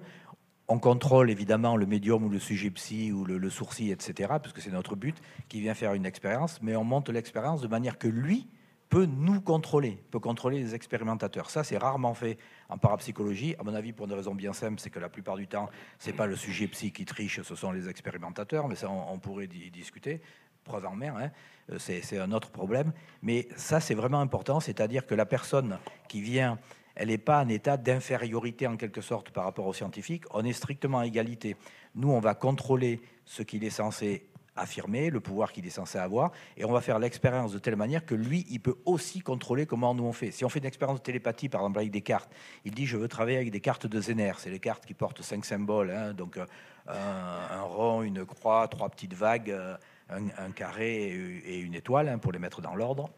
[0.71, 4.71] on contrôle évidemment le médium ou le sujet psy ou le, sourcil, etc., puisque c'est
[4.71, 8.47] notre but, qui vient faire une expérience, mais on monte l'expérience de manière que lui
[8.87, 11.49] peut nous contrôler, peut contrôler les expérimentateurs.
[11.49, 12.37] Ça, c'est rarement fait
[12.69, 13.53] en parapsychologie.
[13.59, 15.69] À mon avis, pour une raison bien simple, c'est que la plupart du temps,
[15.99, 19.49] c'est pas le sujet psy qui triche, ce sont les expérimentateurs, mais ça, on, pourrait
[19.53, 20.21] y discuter.
[20.63, 21.31] Preuve en mer, hein.
[21.71, 22.93] euh, c'est un autre problème.
[23.21, 26.59] Mais ça, c'est vraiment important, c'est-à-dire que la personne qui vient
[26.95, 30.23] elle n'est pas en état d'infériorité en quelque sorte par rapport aux scientifiques.
[30.31, 31.55] On est strictement à égalité.
[31.95, 36.31] Nous, on va contrôler ce qu'il est censé affirmer, le pouvoir qu'il est censé avoir,
[36.57, 39.95] et on va faire l'expérience de telle manière que lui, il peut aussi contrôler comment
[39.95, 40.31] nous on fait.
[40.31, 42.29] Si on fait une expérience de télépathie, par exemple avec des cartes,
[42.65, 45.21] il dit je veux travailler avec des cartes de Zener, c'est les cartes qui portent
[45.21, 46.13] cinq symboles, hein.
[46.13, 46.45] donc euh,
[46.87, 49.77] un, rond, une croix, trois petites vagues, euh,
[50.09, 51.07] un, carré
[51.45, 53.09] et une étoile hein, pour les mettre dans l'ordre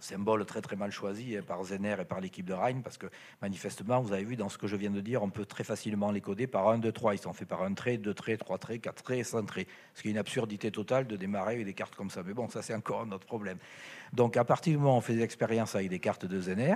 [0.00, 3.06] symbole très très mal choisi hein, par Zener et par l'équipe de Rhein, parce que
[3.42, 6.10] manifestement, vous avez vu dans ce que je viens de dire, on peut très facilement
[6.10, 7.14] les coder par 1, 2, 3.
[7.14, 9.68] Ils sont faits par un trait, deux traits, trois traits, quatre traits, cinq traits.
[9.94, 12.22] Ce qui est une absurdité totale de démarrer avec des cartes comme ça.
[12.24, 13.58] Mais bon, ça c'est encore un autre problème.
[14.12, 16.74] Donc à partir du moment où on fait des expériences avec des cartes de Zener,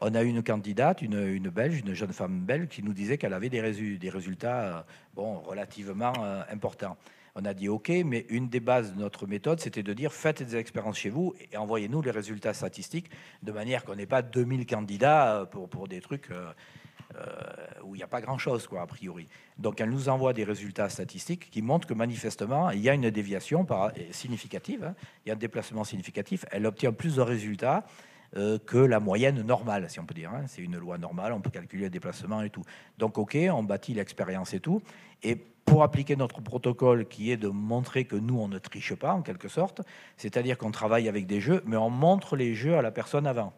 [0.00, 3.32] on a une candidate, une, une, Belge, une jeune femme belge, qui nous disait qu'elle
[3.32, 4.82] avait des, des résultats euh,
[5.14, 6.96] bon, relativement euh, importants.
[7.36, 10.40] On a dit OK, mais une des bases de notre méthode, c'était de dire faites
[10.40, 13.10] des expériences chez vous et envoyez-nous les résultats statistiques
[13.42, 16.52] de manière qu'on n'ait pas 2000 candidats euh, pour, pour des trucs euh,
[17.16, 17.24] euh,
[17.82, 19.26] où il n'y a pas grand-chose, quoi, a priori.
[19.58, 23.10] Donc elle nous envoie des résultats statistiques qui montrent que manifestement, il y a une
[23.10, 24.94] déviation par, significative, hein.
[25.24, 27.84] il y a un déplacement significatif, elle obtient plus de résultats
[28.66, 30.32] que la moyenne normale, si on peut dire.
[30.34, 30.42] Hein.
[30.48, 32.64] C'est une loi normale, on peut calculer le déplacement et tout.
[32.98, 34.82] Donc, OK, on bâtit l'expérience et tout.
[35.22, 39.12] Et pour appliquer notre protocole qui est de montrer que nous, on ne triche pas,
[39.12, 39.82] en quelque sorte,
[40.16, 43.52] c'est-à-dire qu'on travaille avec des jeux, mais on montre les jeux à la personne avant.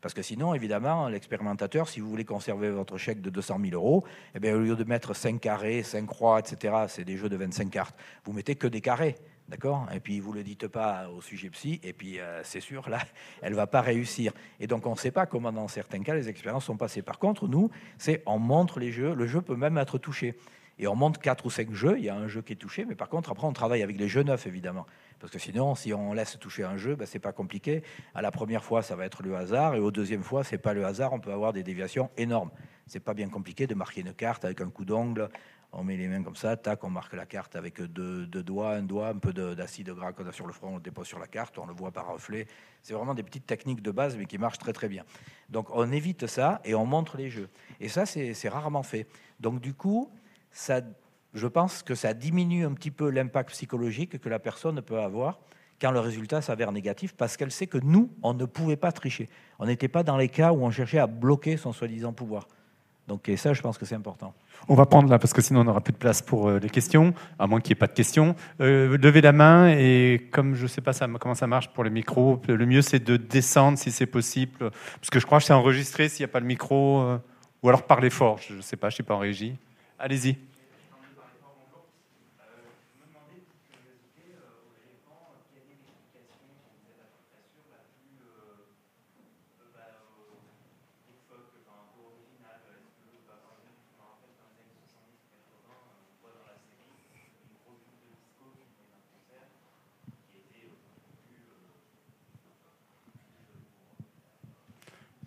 [0.00, 4.04] Parce que sinon, évidemment, l'expérimentateur, si vous voulez conserver votre chèque de 200 000 euros,
[4.34, 7.36] eh bien, au lieu de mettre 5 carrés, 5 croix, etc., c'est des jeux de
[7.36, 9.16] 25 cartes, vous mettez que des carrés.
[9.48, 9.86] D'accord?
[9.94, 12.88] Et puis vous ne le dites pas au sujet psy, et puis euh, c'est sûr,
[12.90, 12.98] là,
[13.42, 14.32] elle ne va pas réussir.
[14.60, 17.00] Et donc on ne sait pas comment, dans certains cas, les expériences sont passées.
[17.00, 20.36] Par contre, nous, c'est on montre les jeux, le jeu peut même être touché
[20.78, 21.98] et on monte quatre ou cinq jeux.
[21.98, 23.98] Il y a un jeu qui est touché, mais par contre, après, on travaille avec
[23.98, 24.86] les jeux neufs, évidemment.
[25.18, 27.82] Parce que sinon, si on laisse toucher un jeu, ben, c'est pas compliqué.
[28.14, 30.74] À la première fois, ça va être le hasard, et au deuxième fois, c'est pas
[30.74, 31.12] le hasard.
[31.12, 32.50] On peut avoir des déviations énormes.
[32.86, 35.28] C'est pas bien compliqué de marquer une carte avec un coup d'ongle.
[35.72, 38.82] On met les mains comme ça, tac, on marque la carte avec deux, doigts, un
[38.82, 41.26] doigt, un peu d'acide gras qu'on a sur le front, on le dépose sur la
[41.26, 42.46] carte, on le voit par reflet.
[42.82, 45.04] C'est vraiment des petites techniques de base, mais qui marchent très très bien.
[45.50, 47.50] Donc on évite ça et on montre les jeux.
[47.80, 49.06] Et ça, c'est rarement fait.
[49.40, 50.10] Donc du coup,
[51.34, 55.38] je pense que ça diminue un petit peu l'impact psychologique que la personne peut avoir
[55.80, 59.28] quand le résultat s'avère négatif, parce qu'elle sait que nous, on ne pouvait pas tricher.
[59.60, 62.48] On n'était pas dans les cas où on cherchait à bloquer son soi-disant pouvoir.
[63.06, 64.34] Donc, ça, je pense que c'est important.
[64.68, 66.68] On va prendre là, parce que sinon on n'aura plus de place pour euh, les
[66.68, 68.34] questions, à moins qu'il n'y ait pas de questions.
[68.60, 71.90] Euh, levez la main, et comme je ne sais pas comment ça marche pour les
[71.90, 75.54] micros, le mieux c'est de descendre si c'est possible, parce que je crois que c'est
[75.54, 77.18] enregistré s'il n'y a pas le micro, euh,
[77.62, 79.56] ou alors parler fort, je ne sais pas, je ne suis pas en régie.
[79.98, 80.36] Allez-y.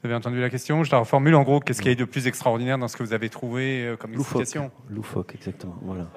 [0.02, 0.84] Vous avez entendu la question?
[0.84, 1.60] Je la reformule en gros.
[1.60, 4.14] Qu'est-ce qu'il y a de plus extraordinaire dans ce que vous avez trouvé euh, comme
[4.14, 4.72] explication?
[4.90, 5.78] Loufoque, exactement.
[5.84, 6.08] Voilà.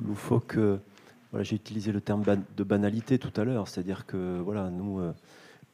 [0.00, 0.56] Loufoque.
[0.56, 0.78] Euh,
[1.32, 2.22] voilà, j'ai utilisé le terme
[2.56, 5.12] de banalité tout à l'heure, c'est-à-dire que voilà, nous, euh,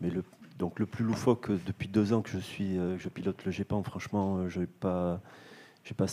[0.00, 0.24] mais le,
[0.58, 4.48] donc le plus loufoque depuis deux ans que je suis, je pilote le GEPAN, franchement,
[4.48, 5.20] je pas,
[5.84, 6.06] j'ai pas,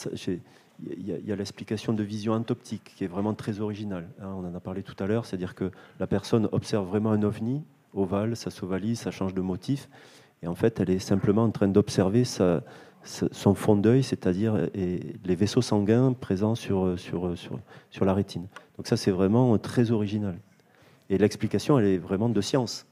[0.83, 4.09] il y a, l'explication de vision antoptique qui est vraiment très originale.
[4.21, 7.23] Hein, on en a parlé tout à l'heure, c'est-à-dire que la personne observe vraiment un
[7.23, 7.63] ovni
[7.93, 9.87] ovale, ça s'ovalise, ça change de motif,
[10.43, 15.61] et en fait, elle est simplement en train d'observer son fond d'œil, c'est-à-dire les vaisseaux
[15.61, 17.33] sanguins présents sur, sur,
[17.89, 18.47] sur, la rétine.
[18.77, 20.37] Donc ça, c'est vraiment très original.
[21.09, 22.85] Et l'explication, elle est vraiment de science.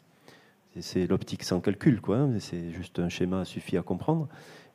[0.79, 2.17] C'est l'optique sans calcul, quoi.
[2.17, 2.39] Hein.
[2.39, 4.27] C'est juste un schéma suffit à comprendre.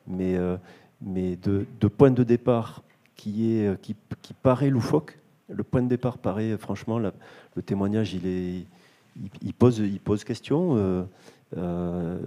[0.07, 0.57] Mais, euh,
[1.01, 2.81] mais de, point de départ
[3.15, 7.11] qui, est, qui, qui, paraît loufoque, le point de départ paraît, franchement, le
[7.63, 8.65] témoignage, il, est,
[9.41, 10.75] il, pose, il pose question.
[10.77, 11.03] Euh,
[11.57, 12.17] euh,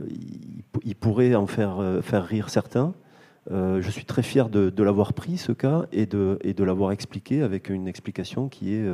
[0.84, 2.94] il, pourrait en faire, euh, faire rire certains.
[3.50, 6.92] Euh, je suis très fier de, l'avoir pris, ce cas, et de, et de l'avoir
[6.92, 8.86] expliqué avec une explication qui est,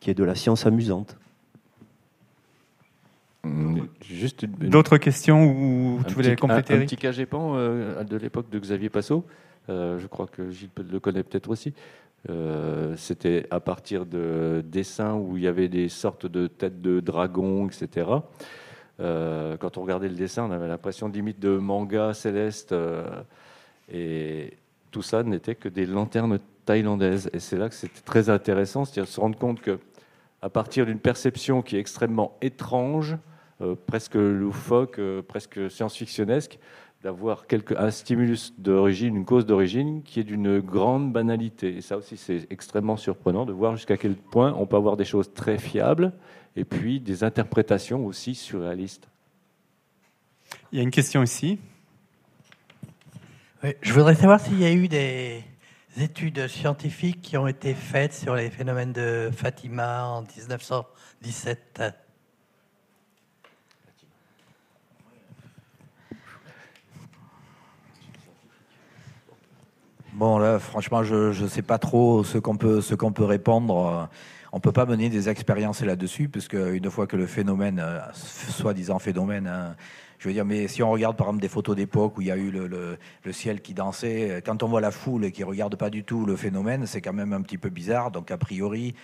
[0.00, 1.16] qui est de la science amusante.
[4.02, 9.24] Juste D'autres questions ou tu voulais compléter Un, petit cas de l'époque de Xavier Passot,
[9.68, 11.72] je crois que Gilles le connaît peut-être aussi.
[12.96, 17.68] C'était à partir de dessins où il y avait des sortes de têtes de dragons,
[17.68, 18.06] etc.
[19.00, 22.72] Euh, quand on regardait le dessin, on avait l'impression limite de manga céleste.
[22.72, 23.04] Euh,
[23.92, 24.54] et
[24.90, 27.30] tout ça n'était que des lanternes thaïlandaises.
[27.32, 29.78] Et c'est là que c'était très intéressant, c'est-à-dire se rendre compte que
[30.42, 33.16] à partir d'une perception qui est extrêmement étrange,
[33.60, 36.58] euh, presque loufoque, presque science-fictionnesque,
[37.02, 37.44] d'avoir
[37.76, 41.76] un stimulus d'origine, une cause d'origine qui est d'une grande banalité.
[41.76, 45.04] Et ça aussi, c'est extrêmement surprenant de voir jusqu'à quel point on peut avoir des
[45.04, 46.12] choses très fiables
[46.56, 49.08] et puis des interprétations aussi surréalistes.
[50.72, 51.58] Il y a une question ici.
[53.82, 55.44] je voudrais savoir s'il y a eu des
[55.98, 61.82] études scientifiques qui ont été faites sur les phénomènes de Fatima en 1917.
[70.12, 74.08] Bon, là, franchement, je ne sais pas trop ce qu'on peut, ce qu'on peut répondre
[74.56, 78.98] on peut pas mener des expériences là-dessus, puisque une fois que le phénomène, euh, soi-disant
[78.98, 79.76] phénomène, hein,
[80.18, 82.30] je veux dire, mais si on regarde par exemple des photos d'époque où il y
[82.30, 82.96] a eu le,
[83.32, 86.36] ciel qui dansait, euh, quand on voit la foule qui regarde pas du tout le
[86.36, 88.10] phénomène, c'est quand même un petit peu bizarre.
[88.10, 88.94] Donc a priori,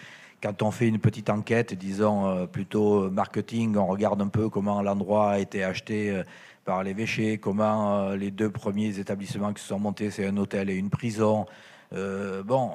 [0.43, 4.81] quand on fait une petite enquête, disons euh, plutôt marketing, on regarde un peu comment
[4.81, 6.23] l'endroit a été acheté
[6.65, 10.77] par l'évêché, comment les deux premiers établissements qui se sont montés, c'est un hôtel et
[10.77, 11.45] une prison.
[11.93, 12.71] bon,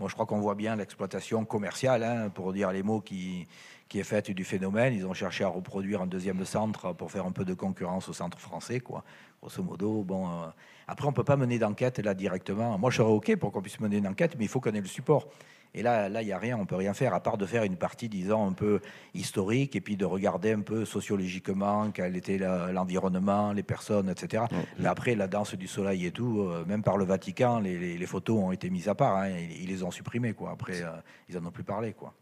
[0.00, 3.46] moi, je crois qu'on voit bien l'exploitation commerciale, hein, pour dire les mots, qui,
[3.86, 4.94] qui est faite du phénomène.
[4.94, 8.14] Ils ont cherché à reproduire un deuxième centre pour faire un peu de concurrence au
[8.14, 9.04] centre français, quoi.
[9.42, 10.26] Grosso modo, bon.
[10.26, 10.46] Euh,
[10.88, 12.78] après, on peut pas mener d'enquête là directement.
[12.78, 14.80] Moi, je serais ok pour qu'on puisse mener une enquête, mais il faut qu'on ait
[14.80, 15.28] le support.
[15.74, 17.62] Et là, là, il n'y a rien, on peut rien faire, à part de faire
[17.62, 18.80] une partie, disons, un peu
[19.14, 24.44] historique, et puis de regarder un peu sociologiquement quel était l'environnement, les personnes, etc.
[24.78, 28.38] Mais après, la danse du soleil et tout, euh, même par le Vatican, les, photos
[28.38, 29.16] ont été mises à part.
[29.18, 30.50] Hein, ils, les ont supprimées, quoi.
[30.50, 30.88] Après, euh,
[31.28, 32.12] ils en ont plus parlé, quoi.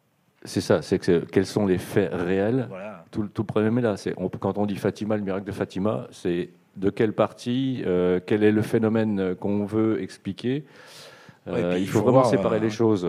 [0.45, 2.69] C'est ça, c'est que quels sont les faits réels?
[3.11, 3.97] Tout, le problème est là.
[3.97, 8.45] C'est quand on dit Fatima, le miracle de Fatima, c'est de quelle partie, euh, quel
[8.45, 10.65] est le phénomène qu'on veut expliquer?
[11.49, 13.09] Euh, il, faut, vraiment séparer les euh, choses.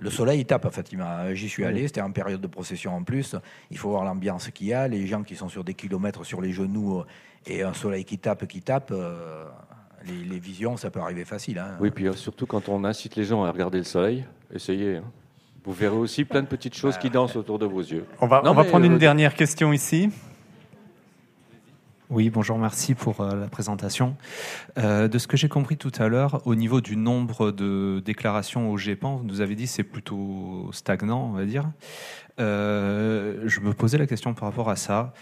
[0.00, 1.34] Le soleil il tape à Fatima.
[1.34, 3.36] J'y suis allé, c'était en période de procession en plus.
[3.70, 6.40] Il faut voir l'ambiance qu'il y a, les gens qui sont sur des kilomètres sur
[6.40, 7.02] les genoux
[7.46, 8.92] Et un soleil qui tape, qui tape,
[10.06, 11.58] les, visions, ça peut arriver facile.
[11.58, 11.76] Hein.
[11.80, 14.96] Oui, puis surtout quand on incite les gens à regarder le soleil, essayez.
[14.96, 15.04] Hein.
[15.64, 18.04] Vous verrez aussi plein de petites choses qui dansent autour de vos yeux.
[18.20, 20.10] On va, on va prendre une dernière question ici.
[22.14, 24.18] Oui, bonjour, merci pour euh, la présentation.
[24.76, 28.70] Euh, de ce que j'ai compris tout à l'heure, au niveau du nombre de déclarations
[28.70, 31.70] au GEPAN, vous nous avez dit c'est plutôt stagnant, on va dire.
[32.38, 35.14] Euh, je me posais la question par rapport à ça.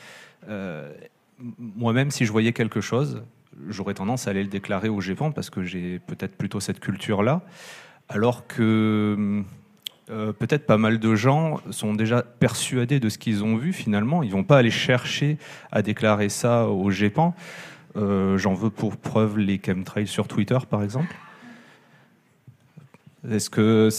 [1.58, 3.22] Moi-même, si je voyais quelque chose,
[3.68, 7.42] j'aurais tendance à aller le déclarer au GEPAN parce que j'ai peut-être plutôt cette culture-là.
[8.08, 9.44] Alors que
[10.10, 14.22] euh, peut-être pas mal de gens sont déjà persuadés de ce qu'ils ont vu finalement.
[14.22, 15.38] Ils vont pas aller chercher
[15.70, 17.34] à déclarer ça au GEPAN.
[17.96, 21.14] Euh, j'en veux pour preuve les chemtrails sur Twitter, par exemple.
[23.30, 23.90] Est-ce que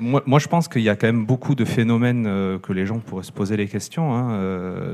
[0.00, 3.00] moi, je pense qu'il y a quand même beaucoup de phénomènes euh, que les gens
[3.00, 4.38] pourraient se poser les questions, hein,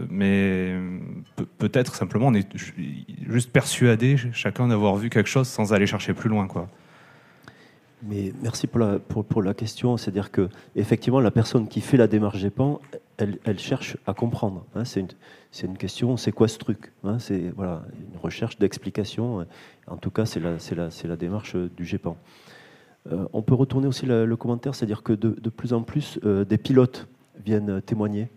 [0.09, 0.75] mais
[1.59, 2.49] peut-être simplement on est
[3.29, 6.69] juste persuadé chacun d'avoir vu quelque chose sans aller chercher plus loin, quoi.
[8.03, 9.97] Mais merci pour la, question.
[9.97, 12.81] C'est-à-dire que effectivement, la personne qui fait la démarche GEPAN,
[13.19, 14.65] elle, cherche à comprendre.
[14.75, 14.85] Hein.
[14.85, 15.01] C'est
[15.63, 17.19] une, question, c'est quoi ce truc hein.
[17.19, 17.83] C'est voilà,
[18.13, 19.47] une recherche d'explication.
[19.87, 22.17] En tout cas, c'est la, démarche du GEPAN.
[23.11, 26.45] Euh, on peut retourner aussi le commentaire, c'est-à-dire que de, de, plus en plus, euh,
[26.45, 27.09] des pilotes
[27.45, 28.29] viennent témoigner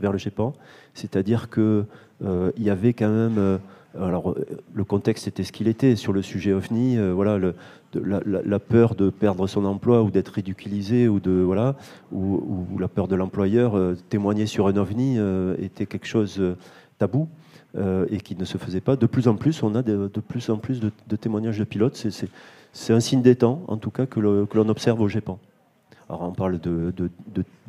[0.00, 0.54] vers le GEPAN.
[0.92, 1.86] C'est-à-dire qu'il
[2.24, 3.60] euh, y avait quand même
[4.00, 6.98] alors, euh, le contexte était ce qu'il était sur le sujet OVNI.
[6.98, 7.38] Euh, voilà,
[7.94, 11.76] la, peur de perdre son emploi ou d'être ridiculisé ou de voilà,
[12.12, 15.18] ou, la peur de l'employeur euh, témoigner sur un OVNI
[15.58, 16.42] était quelque chose
[16.98, 17.28] tabou
[17.76, 18.96] et qui ne se faisait pas.
[18.96, 22.06] De plus en plus, on a de, plus en plus de, témoignages de pilotes.
[22.72, 25.38] C'est un signe des temps, en tout cas, que l'on observe au GEPAN.
[26.08, 26.92] Alors, on parle de,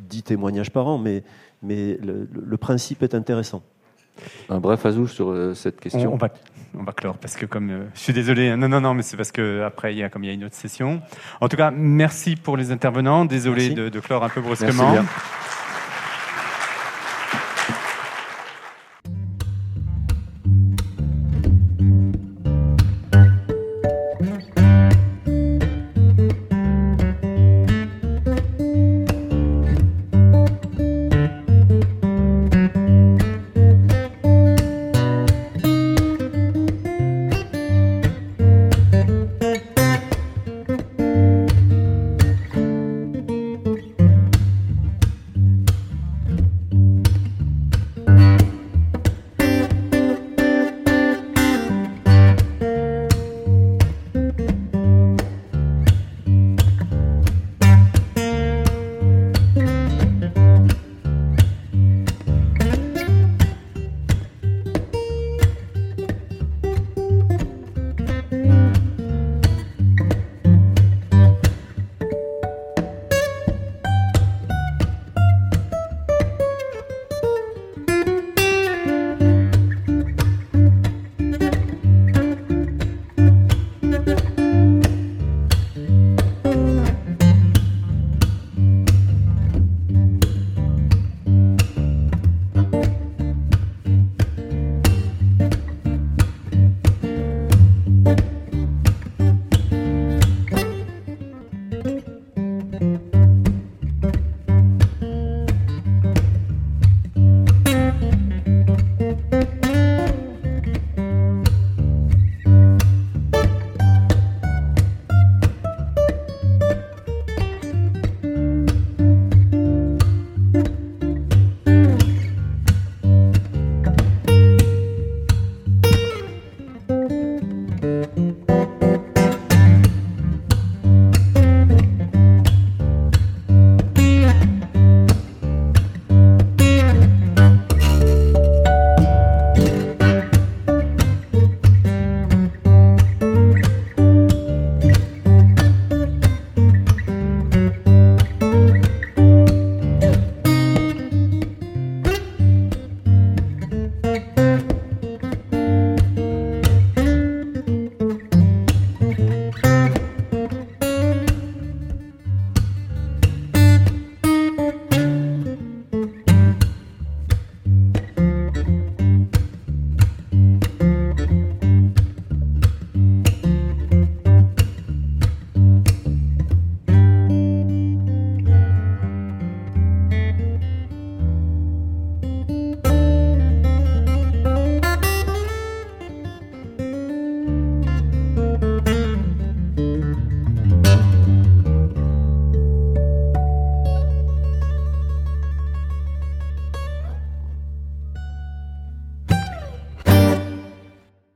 [0.08, 1.24] 10 témoignages par an, mais,
[1.62, 3.62] mais le principe est intéressant.
[4.48, 6.12] Un bref azou sur euh, cette question.
[6.12, 6.28] On, va,
[6.78, 8.56] on va clore parce que comme euh, je suis désolé, hein.
[8.56, 10.34] non non non, mais c'est parce que après il y a comme il y a
[10.34, 11.00] une autre session.
[11.40, 13.24] En tout cas, merci pour les intervenants.
[13.24, 14.90] Désolé de, de, clore un peu brusquement.
[14.90, 15.04] Música